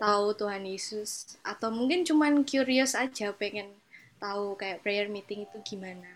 [0.00, 3.68] tahu Tuhan Yesus atau mungkin cuman curious aja pengen
[4.16, 6.08] tahu kayak prayer meeting itu gimana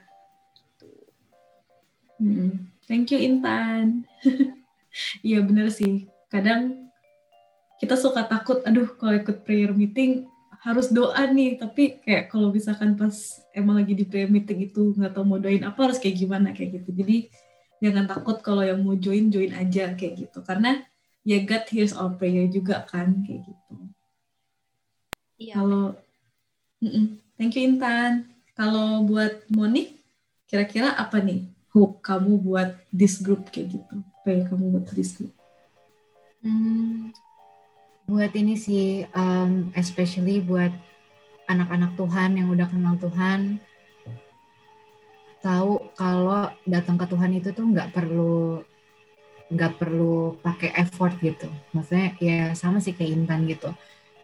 [0.56, 0.88] gitu.
[2.16, 2.72] Hmm.
[2.88, 4.08] Thank you Intan.
[5.26, 6.06] Iya bener sih.
[6.30, 6.86] Kadang
[7.82, 10.30] kita suka takut, aduh kalau ikut prayer meeting
[10.64, 11.60] harus doa nih.
[11.60, 13.12] Tapi kayak kalau misalkan pas
[13.52, 16.80] emang lagi di prayer meeting itu nggak tahu mau doain apa harus kayak gimana kayak
[16.80, 16.90] gitu.
[17.04, 17.16] Jadi
[17.84, 20.40] jangan takut kalau yang mau join join aja kayak gitu.
[20.40, 20.80] Karena
[21.22, 23.74] ya God hears our prayer juga kan kayak gitu.
[25.36, 25.60] Iya.
[25.60, 25.84] Kalau
[26.80, 27.06] mm -mm.
[27.34, 28.30] Thank you Intan.
[28.54, 29.98] Kalau buat Monik,
[30.46, 33.96] kira-kira apa nih hope kamu buat this group kayak gitu?
[34.22, 35.34] Apa yang kamu buat this group?
[36.46, 37.10] Hmm,
[38.04, 40.70] buat ini sih, um, especially buat
[41.48, 43.60] anak-anak Tuhan yang udah kenal Tuhan,
[45.44, 48.64] tahu kalau datang ke Tuhan itu tuh nggak perlu
[49.52, 51.48] nggak perlu pakai effort gitu.
[51.76, 53.72] Maksudnya ya sama sih kayak Intan gitu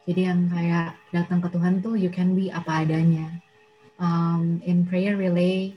[0.08, 3.30] jadi yang kayak datang ke Tuhan tuh you can be apa adanya.
[4.00, 5.76] Um, in prayer relay,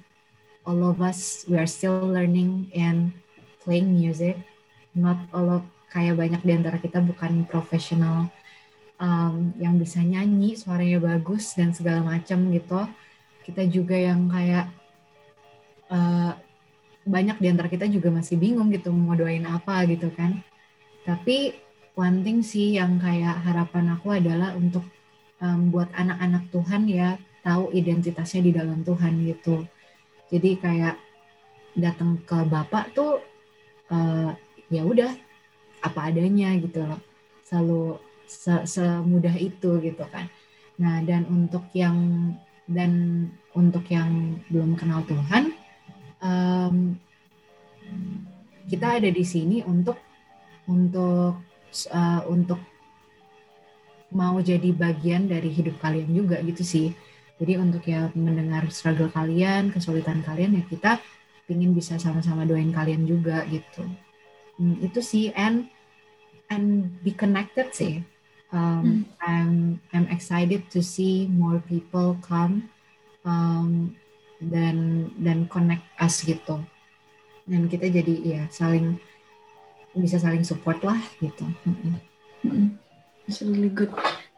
[0.64, 3.12] all of us we are still learning and
[3.62, 4.39] playing music.
[4.97, 5.64] Not all of
[5.94, 8.34] kayak banyak di antara kita bukan profesional
[8.98, 12.82] um, yang bisa nyanyi, suaranya bagus dan segala macam gitu.
[13.46, 14.74] Kita juga yang kayak
[15.94, 16.34] uh,
[17.06, 20.41] banyak di antara kita juga masih bingung gitu mau doain apa gitu kan.
[21.06, 21.54] Tapi
[21.94, 24.88] one thing sih yang kayak harapan aku adalah untuk
[25.44, 29.68] um, buat anak-anak Tuhan ya tahu identitasnya di dalam Tuhan gitu.
[30.32, 30.96] Jadi kayak
[31.78, 33.20] datang ke Bapak tuh
[33.91, 34.32] uh,
[34.72, 35.12] ya udah
[35.84, 37.01] apa adanya gitu loh.
[37.43, 40.31] Selalu se semudah itu gitu kan.
[40.79, 42.31] Nah, dan untuk yang
[42.65, 45.51] dan untuk yang belum kenal Tuhan
[46.23, 46.95] um,
[48.71, 49.99] kita ada di sini untuk
[50.65, 51.43] untuk
[51.91, 52.57] uh, untuk
[54.15, 56.88] mau jadi bagian dari hidup kalian juga gitu sih.
[57.38, 60.91] Jadi untuk ya mendengar struggle kalian, kesulitan kalian ya kita
[61.43, 63.84] pingin bisa sama-sama doain kalian juga gitu
[64.59, 65.67] hmm, itu sih and
[66.52, 68.04] and be connected sih
[68.52, 69.02] um, hmm.
[69.24, 69.54] I'm
[69.91, 72.70] I'm excited to see more people come
[73.24, 73.96] um,
[74.39, 76.60] dan dan connect us gitu
[77.48, 79.00] dan kita jadi ya saling
[79.94, 81.46] bisa saling support lah gitu.
[81.68, 81.76] Mm
[82.41, 82.66] -hmm.
[83.30, 83.94] It's really good.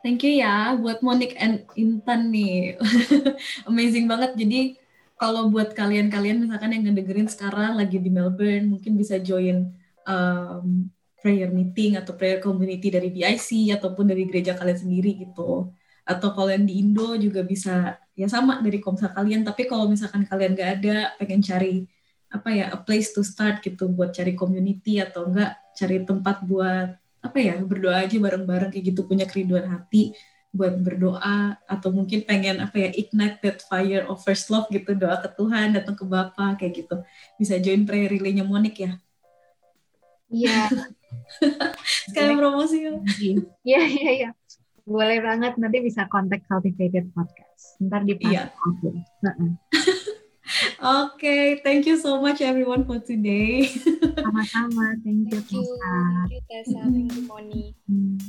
[0.06, 2.78] Thank you ya buat Monik and Intan nih.
[3.70, 4.38] Amazing banget.
[4.38, 4.78] Jadi
[5.16, 9.74] kalau buat kalian-kalian misalkan yang ngedengerin sekarang lagi di Melbourne, mungkin bisa join
[10.06, 10.92] um,
[11.26, 15.74] prayer meeting atau prayer community dari BIC ataupun dari gereja kalian sendiri gitu.
[16.06, 19.42] Atau kalau yang di Indo juga bisa ya sama dari komsa kalian.
[19.42, 21.90] Tapi kalau misalkan kalian nggak ada, pengen cari
[22.30, 26.94] apa ya a place to start gitu buat cari community atau enggak cari tempat buat
[27.26, 30.14] apa ya berdoa aja bareng-bareng kayak gitu punya kerinduan hati
[30.56, 35.20] buat berdoa atau mungkin pengen apa ya ignite that fire of first love gitu doa
[35.20, 36.96] ke Tuhan datang ke Bapa kayak gitu
[37.36, 38.92] bisa join prayer relay-nya Monik ya
[40.32, 40.72] iya
[42.10, 42.94] sekali promosi ya
[43.66, 44.30] iya iya iya
[44.86, 47.82] boleh banget nanti bisa kontak cultivated podcast.
[47.82, 48.54] Ntar di iya.
[50.86, 53.66] Oke, okay, thank you so much everyone for today.
[54.22, 57.74] Sama-sama, thank you Thank you, thank you Tessa, thank you Moni.
[57.90, 58.22] Hmm.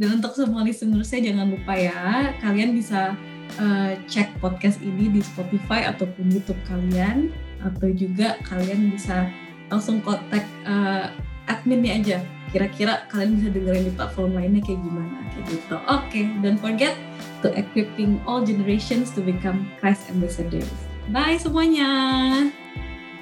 [0.00, 3.12] Dan untuk semua listener saya jangan lupa ya, kalian bisa
[3.60, 7.28] uh, cek podcast ini di Spotify ataupun YouTube kalian,
[7.60, 9.28] atau juga kalian bisa
[9.68, 11.12] langsung kontak uh,
[11.48, 12.18] adminnya aja.
[12.48, 15.76] Kira-kira kalian bisa dengerin di platform lainnya kayak gimana, kayak gitu.
[15.84, 16.96] Oke, okay, don't forget
[17.44, 20.68] to equipping all generations to become Christ ambassadors.
[21.12, 21.90] Bye semuanya.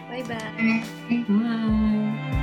[0.06, 0.82] Bye-bye.
[1.26, 2.42] Bye.